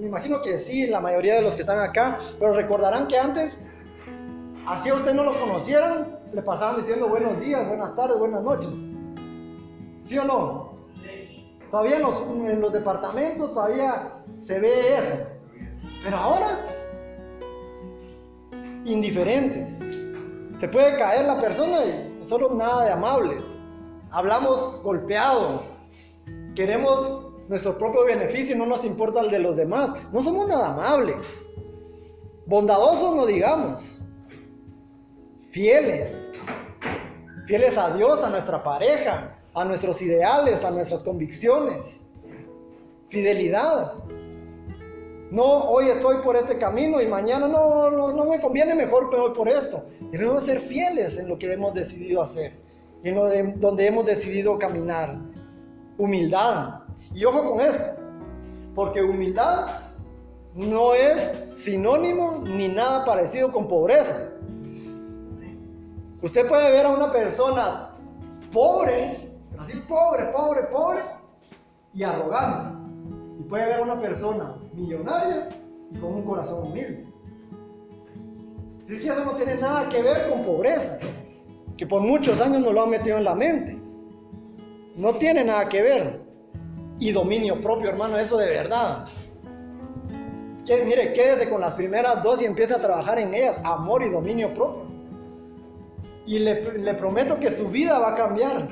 me 0.00 0.06
imagino 0.06 0.42
que 0.42 0.58
sí, 0.58 0.86
la 0.86 1.00
mayoría 1.00 1.36
de 1.36 1.42
los 1.42 1.54
que 1.54 1.60
están 1.60 1.78
acá, 1.78 2.18
pero 2.40 2.54
recordarán 2.54 3.06
que 3.06 3.18
antes, 3.18 3.58
así 4.66 4.88
a 4.88 4.94
usted 4.94 5.12
no 5.12 5.22
lo 5.22 5.38
conocieran, 5.38 6.18
le 6.32 6.42
pasaban 6.42 6.80
diciendo 6.80 7.08
buenos 7.08 7.38
días, 7.40 7.68
buenas 7.68 7.94
tardes, 7.94 8.18
buenas 8.18 8.42
noches. 8.42 8.70
¿Sí 10.02 10.18
o 10.18 10.24
no? 10.24 10.74
Todavía 11.70 11.96
en 11.96 12.60
los 12.60 12.72
departamentos 12.72 13.52
todavía 13.52 14.14
se 14.42 14.58
ve 14.58 14.96
eso. 14.96 15.33
Pero 16.04 16.16
ahora, 16.18 16.66
indiferentes. 18.84 19.80
Se 20.58 20.68
puede 20.68 20.96
caer 20.98 21.24
la 21.24 21.40
persona 21.40 21.82
y 21.84 22.18
nosotros 22.20 22.54
nada 22.54 22.84
de 22.84 22.92
amables. 22.92 23.60
Hablamos 24.10 24.82
golpeado. 24.82 25.62
Queremos 26.54 27.32
nuestro 27.48 27.78
propio 27.78 28.04
beneficio 28.04 28.54
y 28.54 28.58
no 28.58 28.66
nos 28.66 28.84
importa 28.84 29.20
el 29.20 29.30
de 29.30 29.38
los 29.38 29.56
demás. 29.56 29.92
No 30.12 30.22
somos 30.22 30.46
nada 30.46 30.74
amables. 30.74 31.46
Bondadosos 32.46 33.16
no 33.16 33.24
digamos. 33.24 34.02
Fieles. 35.52 36.32
Fieles 37.46 37.78
a 37.78 37.96
Dios, 37.96 38.22
a 38.22 38.28
nuestra 38.28 38.62
pareja, 38.62 39.38
a 39.54 39.64
nuestros 39.64 40.02
ideales, 40.02 40.64
a 40.64 40.70
nuestras 40.70 41.02
convicciones. 41.02 42.04
Fidelidad. 43.08 44.03
No, 45.34 45.64
hoy 45.64 45.88
estoy 45.88 46.18
por 46.18 46.36
este 46.36 46.58
camino 46.58 47.00
y 47.00 47.08
mañana 47.08 47.48
no, 47.48 47.90
no, 47.90 48.24
me 48.24 48.40
conviene 48.40 48.72
mejor, 48.72 49.10
pero 49.10 49.32
por 49.32 49.48
esto. 49.48 49.84
Debemos 50.12 50.44
ser 50.44 50.60
fieles 50.60 51.18
en 51.18 51.26
lo 51.26 51.36
que 51.36 51.52
hemos 51.52 51.74
decidido 51.74 52.22
hacer, 52.22 52.52
en 53.02 53.16
lo 53.16 53.26
de, 53.26 53.42
donde 53.56 53.84
hemos 53.84 54.06
decidido 54.06 54.56
caminar. 54.60 55.16
Humildad. 55.98 56.82
Y 57.12 57.24
ojo 57.24 57.50
con 57.50 57.60
esto, 57.60 57.82
porque 58.76 59.02
humildad 59.02 59.80
no 60.54 60.94
es 60.94 61.46
sinónimo 61.52 62.44
ni 62.46 62.68
nada 62.68 63.04
parecido 63.04 63.50
con 63.50 63.66
pobreza. 63.66 64.30
Usted 66.22 66.46
puede 66.46 66.70
ver 66.70 66.86
a 66.86 66.90
una 66.90 67.10
persona 67.10 67.90
pobre, 68.52 69.32
así 69.58 69.78
pobre, 69.88 70.26
pobre, 70.26 70.62
pobre 70.68 71.00
y 71.92 72.04
arrogante. 72.04 72.78
Y 73.40 73.42
puede 73.42 73.66
ver 73.66 73.80
a 73.80 73.82
una 73.82 73.98
persona 74.00 74.58
millonaria 74.74 75.48
y 75.92 75.98
con 75.98 76.14
un 76.14 76.22
corazón 76.22 76.68
humilde. 76.68 77.06
Eso 78.88 79.24
no 79.24 79.32
tiene 79.36 79.56
nada 79.56 79.88
que 79.88 80.02
ver 80.02 80.28
con 80.28 80.42
pobreza, 80.42 80.98
que 81.76 81.86
por 81.86 82.02
muchos 82.02 82.40
años 82.40 82.60
nos 82.60 82.74
lo 82.74 82.82
han 82.82 82.90
metido 82.90 83.16
en 83.16 83.24
la 83.24 83.34
mente. 83.34 83.78
No 84.96 85.14
tiene 85.14 85.42
nada 85.44 85.68
que 85.68 85.82
ver. 85.82 86.20
Y 86.98 87.10
dominio 87.10 87.60
propio, 87.60 87.88
hermano, 87.88 88.18
eso 88.18 88.36
de 88.36 88.50
verdad. 88.50 89.06
Que, 90.64 90.84
mire, 90.84 91.12
quédese 91.12 91.48
con 91.48 91.60
las 91.60 91.74
primeras 91.74 92.22
dos 92.22 92.40
y 92.40 92.44
empiece 92.44 92.74
a 92.74 92.80
trabajar 92.80 93.18
en 93.18 93.34
ellas, 93.34 93.60
amor 93.64 94.02
y 94.02 94.10
dominio 94.10 94.54
propio. 94.54 94.84
Y 96.26 96.38
le, 96.38 96.78
le 96.78 96.94
prometo 96.94 97.38
que 97.38 97.50
su 97.50 97.68
vida 97.68 97.98
va 97.98 98.12
a 98.12 98.14
cambiar 98.14 98.68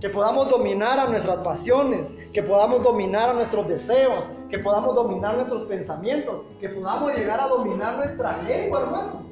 que 0.00 0.08
podamos 0.08 0.48
dominar 0.48 0.98
a 0.98 1.08
nuestras 1.08 1.38
pasiones, 1.38 2.16
que 2.32 2.42
podamos 2.42 2.82
dominar 2.82 3.28
a 3.28 3.34
nuestros 3.34 3.68
deseos, 3.68 4.24
que 4.48 4.58
podamos 4.58 4.94
dominar 4.94 5.36
nuestros 5.36 5.64
pensamientos, 5.64 6.42
que 6.58 6.70
podamos 6.70 7.14
llegar 7.14 7.38
a 7.40 7.48
dominar 7.48 7.96
nuestra 7.98 8.42
lengua, 8.42 8.80
hermanos. 8.80 9.26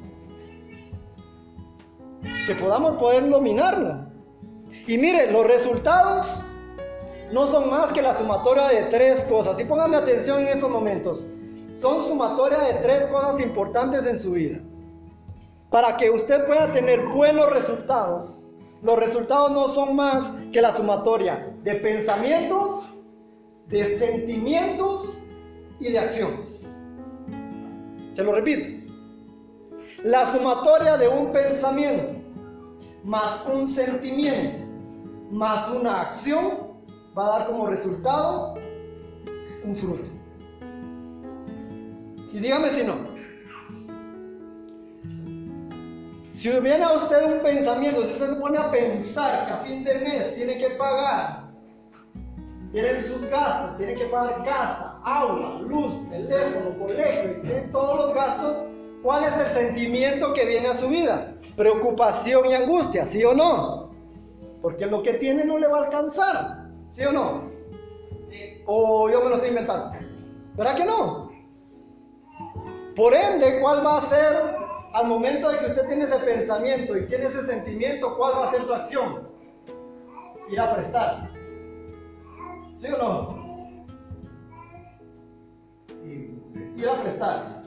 Que 2.45 2.55
podamos 2.55 2.95
poder 2.95 3.27
dominarlo. 3.29 4.05
Y 4.85 4.97
mire, 4.97 5.31
los 5.31 5.45
resultados 5.45 6.41
no 7.31 7.47
son 7.47 7.69
más 7.69 7.91
que 7.91 8.01
la 8.01 8.15
sumatoria 8.15 8.67
de 8.67 8.83
tres 8.85 9.25
cosas. 9.25 9.59
Y 9.59 9.65
póngame 9.65 9.97
atención 9.97 10.41
en 10.41 10.49
estos 10.49 10.69
momentos. 10.69 11.25
Son 11.75 12.03
sumatoria 12.03 12.59
de 12.59 12.73
tres 12.75 13.07
cosas 13.07 13.39
importantes 13.39 14.05
en 14.05 14.19
su 14.19 14.33
vida. 14.33 14.59
Para 15.71 15.97
que 15.97 16.09
usted 16.09 16.45
pueda 16.45 16.73
tener 16.73 17.07
buenos 17.07 17.49
resultados, 17.51 18.48
los 18.81 18.97
resultados 18.97 19.51
no 19.51 19.67
son 19.67 19.95
más 19.95 20.31
que 20.51 20.61
la 20.61 20.75
sumatoria 20.75 21.53
de 21.63 21.75
pensamientos, 21.75 22.99
de 23.67 23.99
sentimientos 23.99 25.23
y 25.79 25.91
de 25.91 25.99
acciones. 25.99 26.67
Se 28.13 28.23
lo 28.23 28.33
repito. 28.33 28.69
La 30.03 30.31
sumatoria 30.31 30.97
de 30.97 31.07
un 31.07 31.31
pensamiento 31.33 32.19
más 33.03 33.45
un 33.53 33.67
sentimiento 33.67 34.69
más 35.31 35.69
una 35.69 36.01
acción 36.01 36.79
va 37.17 37.25
a 37.25 37.39
dar 37.39 37.47
como 37.47 37.67
resultado 37.67 38.55
un 39.63 39.75
fruto. 39.75 40.09
Y 42.33 42.39
dígame 42.39 42.69
si 42.69 42.83
no. 42.83 43.18
Si 46.39 46.49
viene 46.61 46.85
a 46.85 46.93
usted 46.93 47.33
un 47.33 47.39
pensamiento, 47.39 48.01
si 48.01 48.13
usted 48.13 48.29
se 48.29 48.35
pone 48.35 48.57
a 48.57 48.71
pensar 48.71 49.45
que 49.45 49.51
a 49.51 49.57
fin 49.57 49.83
de 49.83 49.93
mes 49.95 50.35
tiene 50.35 50.57
que 50.57 50.69
pagar, 50.69 51.49
tienen 52.71 53.01
sus 53.01 53.25
gastos, 53.29 53.75
tiene 53.75 53.93
que 53.93 54.05
pagar 54.05 54.41
casa, 54.45 55.01
agua, 55.03 55.59
luz, 55.67 56.09
teléfono, 56.09 56.79
colegio, 56.79 57.41
tiene 57.41 57.67
todos 57.73 58.05
los 58.05 58.15
gastos, 58.15 58.55
¿cuál 59.03 59.25
es 59.25 59.35
el 59.35 59.47
sentimiento 59.47 60.33
que 60.33 60.45
viene 60.45 60.69
a 60.69 60.75
su 60.75 60.87
vida? 60.87 61.35
Preocupación 61.57 62.45
y 62.49 62.53
angustia, 62.53 63.05
¿sí 63.05 63.21
o 63.25 63.33
no? 63.33 63.91
Porque 64.61 64.85
lo 64.85 65.03
que 65.03 65.15
tiene 65.15 65.43
no 65.43 65.57
le 65.57 65.67
va 65.67 65.79
a 65.79 65.83
alcanzar, 65.87 66.69
¿sí 66.89 67.03
o 67.03 67.11
no? 67.11 67.51
O 68.65 69.09
yo 69.09 69.21
me 69.23 69.27
lo 69.27 69.35
estoy 69.35 69.49
inventando. 69.49 69.91
¿Verdad 70.55 70.77
que 70.77 70.85
no? 70.85 71.31
Por 72.95 73.13
ende, 73.13 73.59
¿cuál 73.59 73.85
va 73.85 73.97
a 73.97 74.01
ser 74.03 74.58
al 74.93 75.07
momento 75.07 75.49
de 75.49 75.59
que 75.59 75.65
usted 75.67 75.87
tiene 75.87 76.05
ese 76.05 76.19
pensamiento 76.19 76.97
y 76.97 77.05
tiene 77.05 77.25
ese 77.25 77.45
sentimiento, 77.45 78.17
¿cuál 78.17 78.33
va 78.37 78.47
a 78.47 78.51
ser 78.51 78.63
su 78.63 78.73
acción? 78.73 79.29
Ir 80.49 80.59
a 80.59 80.75
prestar. 80.75 81.29
¿Sí 82.77 82.87
o 82.87 82.97
no? 82.97 83.67
Ir 86.75 86.89
a 86.89 86.93
prestar. 87.01 87.63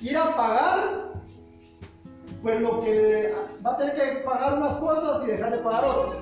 Ir 0.00 0.16
a 0.16 0.36
pagar, 0.36 1.12
pues 2.42 2.60
lo 2.60 2.80
que 2.80 3.34
va 3.64 3.72
a 3.72 3.76
tener 3.78 3.94
que 3.94 4.20
pagar 4.20 4.58
unas 4.58 4.76
cosas 4.76 5.24
y 5.24 5.28
dejar 5.28 5.52
de 5.52 5.58
pagar 5.58 5.84
otras. 5.84 6.18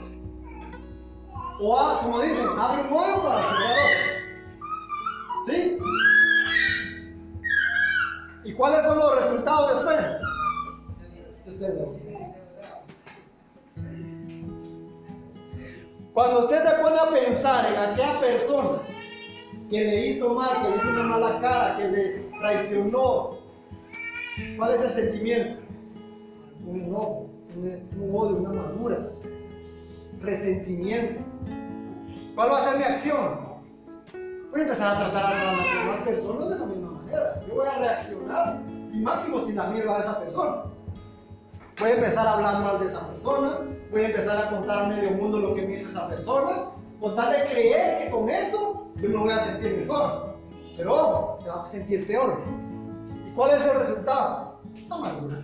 O 1.61 1.99
como 2.03 2.21
dicen, 2.21 2.47
abre 2.59 2.83
un 2.83 2.91
modo 2.91 3.23
para 3.23 3.39
cerrar 3.39 3.77
otro. 3.79 4.13
¿Sí? 5.47 5.72
¿Y 8.53 8.55
cuáles 8.55 8.85
son 8.85 8.99
los 8.99 9.19
resultados 9.19 9.77
después? 9.77 9.99
Cuando 16.13 16.41
usted 16.41 16.63
se 16.63 16.83
pone 16.83 16.99
a 16.99 17.09
pensar 17.09 17.65
en 17.73 17.79
aquella 17.79 18.21
persona 18.21 18.79
que 19.71 19.85
le 19.85 20.07
hizo 20.09 20.35
mal, 20.35 20.51
que 20.63 20.69
le 20.69 20.77
hizo 20.77 20.91
una 20.91 21.03
mala 21.05 21.41
cara, 21.41 21.77
que 21.79 21.89
le 21.89 22.31
traicionó, 22.41 23.39
¿cuál 24.59 24.75
es 24.75 24.83
el 24.83 24.91
sentimiento? 24.91 25.63
Un 26.67 26.81
enojo, 26.83 27.31
un, 27.57 28.11
odio, 28.15 28.37
una 28.37 28.51
amargura, 28.51 28.99
resentimiento. 30.21 31.23
¿Cuál 32.35 32.51
va 32.51 32.59
a 32.59 32.69
ser 32.69 32.79
mi 32.79 32.85
acción? 32.85 33.41
Voy 34.51 34.61
a 34.61 34.65
empezar 34.65 34.95
a 34.95 35.11
tratar 35.11 35.33
a 35.33 35.57
las 35.57 35.75
demás 35.75 36.01
personas 36.05 36.51
de 36.51 36.59
la 36.59 36.67
misma 36.67 36.82
yo 37.47 37.55
voy 37.55 37.67
a 37.67 37.79
reaccionar 37.79 38.61
y 38.93 38.99
máximo 38.99 39.47
si 39.47 39.53
la 39.53 39.67
mierda 39.67 39.97
a 39.97 40.01
esa 40.01 40.21
persona. 40.21 40.65
Voy 41.79 41.91
a 41.91 41.95
empezar 41.95 42.27
a 42.27 42.35
hablar 42.35 42.63
mal 42.63 42.81
de 42.81 42.87
esa 42.87 43.07
persona, 43.09 43.59
voy 43.91 44.03
a 44.03 44.07
empezar 44.07 44.39
a 44.39 44.51
contar 44.51 44.79
a 44.79 44.87
medio 44.87 45.11
mundo 45.13 45.39
lo 45.39 45.55
que 45.55 45.63
me 45.63 45.75
hizo 45.75 45.91
esa 45.91 46.09
persona, 46.09 46.71
con 47.01 47.17
tal 47.17 47.33
de 47.33 47.45
creer 47.51 47.99
que 47.99 48.11
con 48.11 48.29
eso 48.29 48.87
yo 48.97 49.09
me 49.09 49.17
voy 49.17 49.31
a 49.31 49.39
sentir 49.39 49.79
mejor. 49.79 50.37
Pero 50.77 50.95
ojo, 50.95 51.39
se 51.43 51.49
va 51.49 51.65
a 51.65 51.69
sentir 51.71 52.07
peor. 52.07 52.43
¿Y 53.27 53.33
cuál 53.33 53.51
es 53.53 53.65
el 53.65 53.77
resultado? 53.77 54.61
Amargura. 54.91 55.43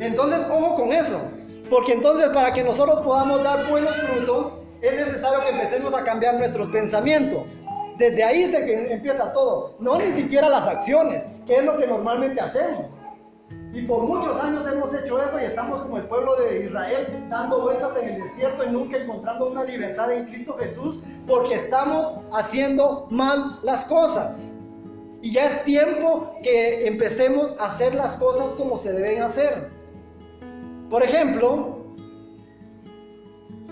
Entonces, 0.00 0.46
ojo 0.50 0.76
con 0.76 0.92
eso. 0.92 1.20
Porque 1.68 1.92
entonces 1.92 2.28
para 2.30 2.52
que 2.52 2.64
nosotros 2.64 3.00
podamos 3.02 3.44
dar 3.44 3.68
buenos 3.70 3.94
frutos, 3.94 4.59
es 4.82 5.06
necesario 5.06 5.40
que 5.40 5.50
empecemos 5.50 5.94
a 5.94 6.04
cambiar 6.04 6.36
nuestros 6.36 6.68
pensamientos. 6.68 7.64
Desde 7.98 8.24
ahí 8.24 8.50
se 8.50 8.92
empieza 8.92 9.32
todo, 9.32 9.74
no 9.78 9.98
ni 9.98 10.10
siquiera 10.12 10.48
las 10.48 10.66
acciones, 10.66 11.22
que 11.46 11.56
es 11.56 11.64
lo 11.64 11.76
que 11.76 11.86
normalmente 11.86 12.40
hacemos. 12.40 12.86
Y 13.72 13.82
por 13.82 14.02
muchos 14.02 14.40
años 14.42 14.64
hemos 14.72 14.92
hecho 14.94 15.22
eso 15.22 15.38
y 15.38 15.44
estamos 15.44 15.82
como 15.82 15.98
el 15.98 16.04
pueblo 16.04 16.36
de 16.36 16.66
Israel 16.66 17.26
dando 17.28 17.62
vueltas 17.62 17.90
en 18.02 18.08
el 18.08 18.22
desierto 18.22 18.64
y 18.64 18.70
nunca 18.70 18.96
encontrando 18.96 19.50
una 19.50 19.64
libertad 19.64 20.10
en 20.12 20.26
Cristo 20.26 20.56
Jesús 20.58 21.00
porque 21.26 21.54
estamos 21.54 22.08
haciendo 22.32 23.06
mal 23.10 23.60
las 23.62 23.84
cosas. 23.84 24.54
Y 25.22 25.32
ya 25.32 25.44
es 25.44 25.64
tiempo 25.64 26.34
que 26.42 26.88
empecemos 26.88 27.60
a 27.60 27.66
hacer 27.66 27.94
las 27.94 28.16
cosas 28.16 28.54
como 28.56 28.76
se 28.76 28.92
deben 28.92 29.22
hacer. 29.22 29.70
Por 30.88 31.02
ejemplo, 31.02 31.79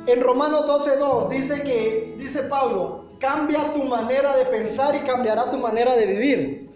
en 0.09 0.23
Romanos 0.23 0.67
12.2 0.67 1.29
dice 1.29 1.63
que, 1.63 2.15
dice 2.17 2.45
Pablo, 2.45 3.05
cambia 3.21 3.75
tu 3.75 3.83
manera 3.83 4.35
de 4.37 4.47
pensar 4.47 4.95
y 4.95 5.01
cambiará 5.01 5.51
tu 5.51 5.59
manera 5.59 5.95
de 5.97 6.07
vivir. 6.07 6.71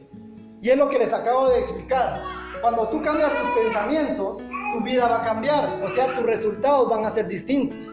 Y 0.60 0.68
es 0.68 0.76
lo 0.76 0.90
que 0.90 0.98
les 0.98 1.14
acabo 1.14 1.48
de 1.48 1.60
explicar. 1.60 2.22
Cuando 2.60 2.88
tú 2.88 3.00
cambias 3.00 3.32
tus 3.32 3.50
pensamientos, 3.62 4.42
tu 4.74 4.80
vida 4.82 5.08
va 5.08 5.22
a 5.22 5.24
cambiar. 5.24 5.82
O 5.82 5.88
sea, 5.88 6.14
tus 6.14 6.24
resultados 6.24 6.90
van 6.90 7.06
a 7.06 7.10
ser 7.10 7.26
distintos. 7.26 7.86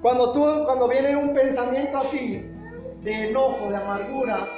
Cuando 0.00 0.32
tú, 0.32 0.42
cuando 0.64 0.88
viene 0.88 1.14
un 1.14 1.34
pensamiento 1.34 1.98
a 1.98 2.04
ti 2.04 2.44
de 3.02 3.28
enojo, 3.28 3.68
de 3.68 3.76
amargura, 3.76 4.48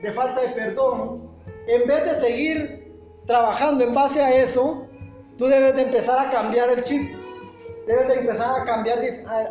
de 0.00 0.12
falta 0.12 0.40
de 0.40 0.48
perdón, 0.50 1.30
en 1.66 1.86
vez 1.88 2.04
de 2.04 2.14
seguir 2.14 2.94
trabajando 3.26 3.82
en 3.82 3.92
base 3.92 4.22
a 4.22 4.34
eso, 4.36 4.86
tú 5.36 5.46
debes 5.46 5.74
de 5.74 5.82
empezar 5.82 6.18
a 6.18 6.30
cambiar 6.30 6.70
el 6.70 6.84
chip. 6.84 7.25
Debes 7.86 8.08
de 8.08 8.14
empezar 8.14 8.60
a 8.60 8.64
cambiar, 8.64 8.98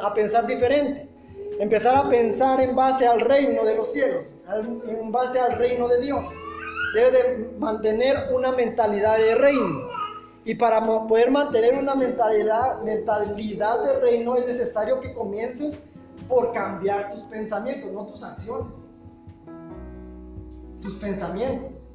a, 0.01 0.13
pensar 0.13 0.45
diferente. 0.45 1.09
Empezar 1.57 1.95
a 1.95 2.09
pensar 2.09 2.59
en 2.59 2.75
base 2.75 3.07
al 3.07 3.21
reino 3.21 3.63
de 3.63 3.75
los 3.75 3.93
cielos, 3.93 4.35
en 4.87 5.09
base 5.09 5.39
al 5.39 5.57
reino 5.57 5.87
de 5.87 6.01
Dios. 6.01 6.25
Debes 6.93 7.13
de 7.13 7.57
mantener 7.57 8.17
una 8.33 8.51
mentalidad 8.51 9.17
de 9.17 9.35
reino. 9.35 9.87
Y 10.43 10.55
para 10.55 10.85
poder 11.07 11.31
mantener 11.31 11.75
una 11.75 11.95
mentalidad, 11.95 12.81
mentalidad 12.81 13.85
de 13.85 13.99
reino 14.01 14.35
es 14.35 14.45
necesario 14.45 14.99
que 14.99 15.13
comiences 15.13 15.79
por 16.27 16.51
cambiar 16.51 17.13
tus 17.13 17.23
pensamientos, 17.23 17.91
no 17.91 18.05
tus 18.05 18.21
acciones. 18.21 18.73
Tus 20.81 20.95
pensamientos. 20.95 21.93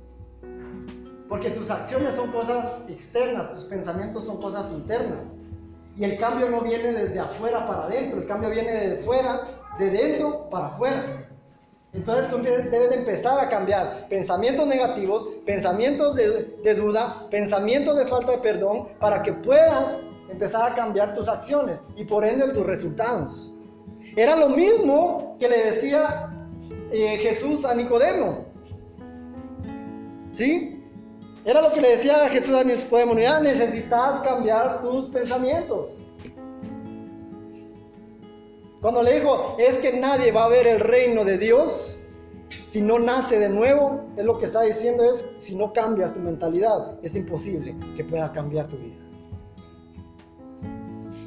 Porque 1.28 1.50
tus 1.50 1.70
acciones 1.70 2.14
son 2.14 2.32
cosas 2.32 2.80
externas, 2.88 3.52
tus 3.52 3.64
pensamientos 3.64 4.24
son 4.24 4.40
cosas 4.40 4.72
internas. 4.72 5.36
Y 6.00 6.04
el 6.04 6.16
cambio 6.16 6.48
no 6.48 6.62
viene 6.62 6.94
desde 6.94 7.20
afuera 7.20 7.66
para 7.66 7.82
adentro, 7.82 8.20
el 8.20 8.26
cambio 8.26 8.48
viene 8.48 8.72
de 8.72 8.96
fuera, 9.00 9.42
de 9.78 9.90
dentro 9.90 10.48
para 10.48 10.68
afuera. 10.68 11.28
Entonces 11.92 12.30
tú 12.30 12.38
debes 12.38 12.88
de 12.88 12.96
empezar 12.96 13.38
a 13.38 13.50
cambiar 13.50 14.08
pensamientos 14.08 14.66
negativos, 14.66 15.28
pensamientos 15.44 16.16
de, 16.16 16.74
duda, 16.74 17.26
pensamientos 17.30 17.98
de 17.98 18.06
falta 18.06 18.32
de 18.32 18.38
perdón, 18.38 18.88
para 18.98 19.22
que 19.22 19.34
puedas 19.34 19.98
empezar 20.30 20.72
a 20.72 20.74
cambiar 20.74 21.12
tus 21.12 21.28
acciones 21.28 21.80
y 21.96 22.04
por 22.04 22.24
ende 22.24 22.48
tus 22.54 22.64
resultados. 22.64 23.52
Era 24.16 24.36
lo 24.36 24.48
mismo 24.48 25.36
que 25.38 25.50
le 25.50 25.64
decía 25.66 26.30
eh, 26.90 27.18
Jesús 27.18 27.66
a 27.66 27.74
Nicodemo. 27.74 28.46
¿Sí? 30.32 30.79
Era 31.44 31.62
lo 31.62 31.72
que 31.72 31.80
le 31.80 31.90
decía 31.96 32.28
Jesús 32.28 32.54
a 32.54 32.64
Nicodemo. 32.64 33.18
Ya 33.18 33.40
necesitas 33.40 34.20
cambiar 34.20 34.82
tus 34.82 35.06
pensamientos. 35.10 36.06
Cuando 38.80 39.02
le 39.02 39.20
dijo, 39.20 39.56
es 39.58 39.78
que 39.78 39.98
nadie 39.98 40.32
va 40.32 40.44
a 40.44 40.48
ver 40.48 40.66
el 40.66 40.80
reino 40.80 41.24
de 41.24 41.38
Dios 41.38 42.00
si 42.70 42.82
no 42.82 43.00
nace 43.00 43.40
de 43.40 43.48
nuevo, 43.48 44.00
es 44.16 44.24
lo 44.24 44.38
que 44.38 44.46
está 44.46 44.62
diciendo 44.62 45.02
es, 45.02 45.24
si 45.38 45.56
no 45.56 45.72
cambias 45.72 46.14
tu 46.14 46.20
mentalidad, 46.20 46.98
es 47.02 47.16
imposible 47.16 47.74
que 47.96 48.04
pueda 48.04 48.32
cambiar 48.32 48.68
tu 48.68 48.76
vida. 48.76 48.94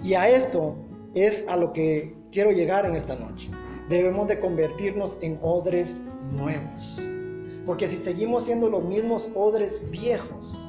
Y 0.06 0.14
a 0.14 0.30
esto 0.30 0.78
es 1.14 1.46
a 1.50 1.58
lo 1.58 1.74
que 1.74 2.16
quiero 2.32 2.52
llegar 2.52 2.86
en 2.86 2.96
esta 2.96 3.16
noche. 3.16 3.50
Debemos 3.90 4.30
de 4.30 4.40
convertirnos 4.40 5.18
en 5.20 5.38
odres 5.42 6.00
nuevos. 6.32 6.98
Porque 7.66 7.88
si 7.88 7.98
seguimos 7.98 8.44
siendo 8.44 8.70
los 8.70 8.84
mismos 8.84 9.30
odres 9.36 9.90
viejos, 9.90 10.68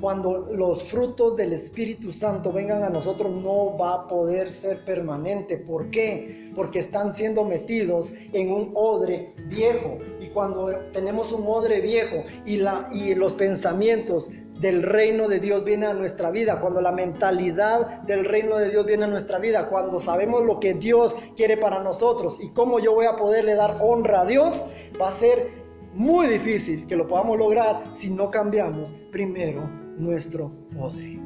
cuando 0.00 0.48
los 0.52 0.84
frutos 0.84 1.36
del 1.36 1.52
Espíritu 1.52 2.12
Santo 2.12 2.52
vengan 2.52 2.84
a 2.84 2.88
nosotros 2.90 3.34
no 3.34 3.76
va 3.76 3.94
a 3.94 4.08
poder 4.08 4.50
ser 4.50 4.84
permanente. 4.84 5.56
¿Por 5.56 5.90
qué? 5.90 6.52
Porque 6.54 6.78
están 6.78 7.14
siendo 7.14 7.44
metidos 7.44 8.14
en 8.32 8.52
un 8.52 8.70
odre 8.74 9.32
viejo. 9.46 9.98
Y 10.20 10.28
cuando 10.28 10.68
tenemos 10.92 11.32
un 11.32 11.44
odre 11.46 11.80
viejo 11.80 12.22
y, 12.46 12.58
la, 12.58 12.88
y 12.92 13.14
los 13.16 13.32
pensamientos 13.32 14.30
del 14.60 14.82
reino 14.82 15.28
de 15.28 15.40
Dios 15.40 15.64
vienen 15.64 15.90
a 15.90 15.94
nuestra 15.94 16.30
vida, 16.30 16.60
cuando 16.60 16.80
la 16.80 16.92
mentalidad 16.92 18.02
del 18.02 18.24
reino 18.24 18.56
de 18.56 18.70
Dios 18.70 18.86
viene 18.86 19.04
a 19.04 19.08
nuestra 19.08 19.38
vida, 19.38 19.68
cuando 19.68 20.00
sabemos 20.00 20.44
lo 20.44 20.58
que 20.58 20.74
Dios 20.74 21.14
quiere 21.36 21.56
para 21.56 21.82
nosotros 21.82 22.38
y 22.40 22.50
cómo 22.50 22.80
yo 22.80 22.94
voy 22.94 23.06
a 23.06 23.16
poderle 23.16 23.54
dar 23.54 23.78
honra 23.80 24.22
a 24.22 24.26
Dios, 24.26 24.64
va 25.00 25.08
a 25.08 25.12
ser 25.12 25.67
muy 25.94 26.26
difícil 26.28 26.86
que 26.86 26.96
lo 26.96 27.06
podamos 27.06 27.38
lograr 27.38 27.82
si 27.94 28.10
no 28.10 28.30
cambiamos 28.30 28.92
primero 29.10 29.68
nuestro 29.98 30.52
odre. 30.78 31.18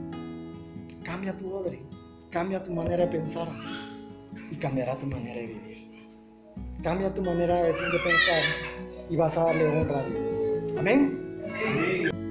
Cambia 1.03 1.37
tu 1.37 1.53
odre, 1.53 1.83
cambia 2.31 2.62
tu 2.62 2.72
manera 2.72 3.07
de 3.07 3.12
pensar 3.18 3.48
y 4.51 4.57
cambiará 4.57 4.96
tu 4.96 5.07
manera 5.07 5.40
de 5.40 5.46
vivir. 5.46 5.72
Cambia 6.83 7.14
tu 7.14 7.22
manera 7.22 7.62
de, 7.62 7.72
pensar 7.72 8.42
y 9.09 9.16
vas 9.16 9.37
a 9.37 9.44
darle 9.44 9.66
honra 9.66 10.01
a 10.01 10.05
Dios. 10.05 10.53
Amén. 10.79 12.21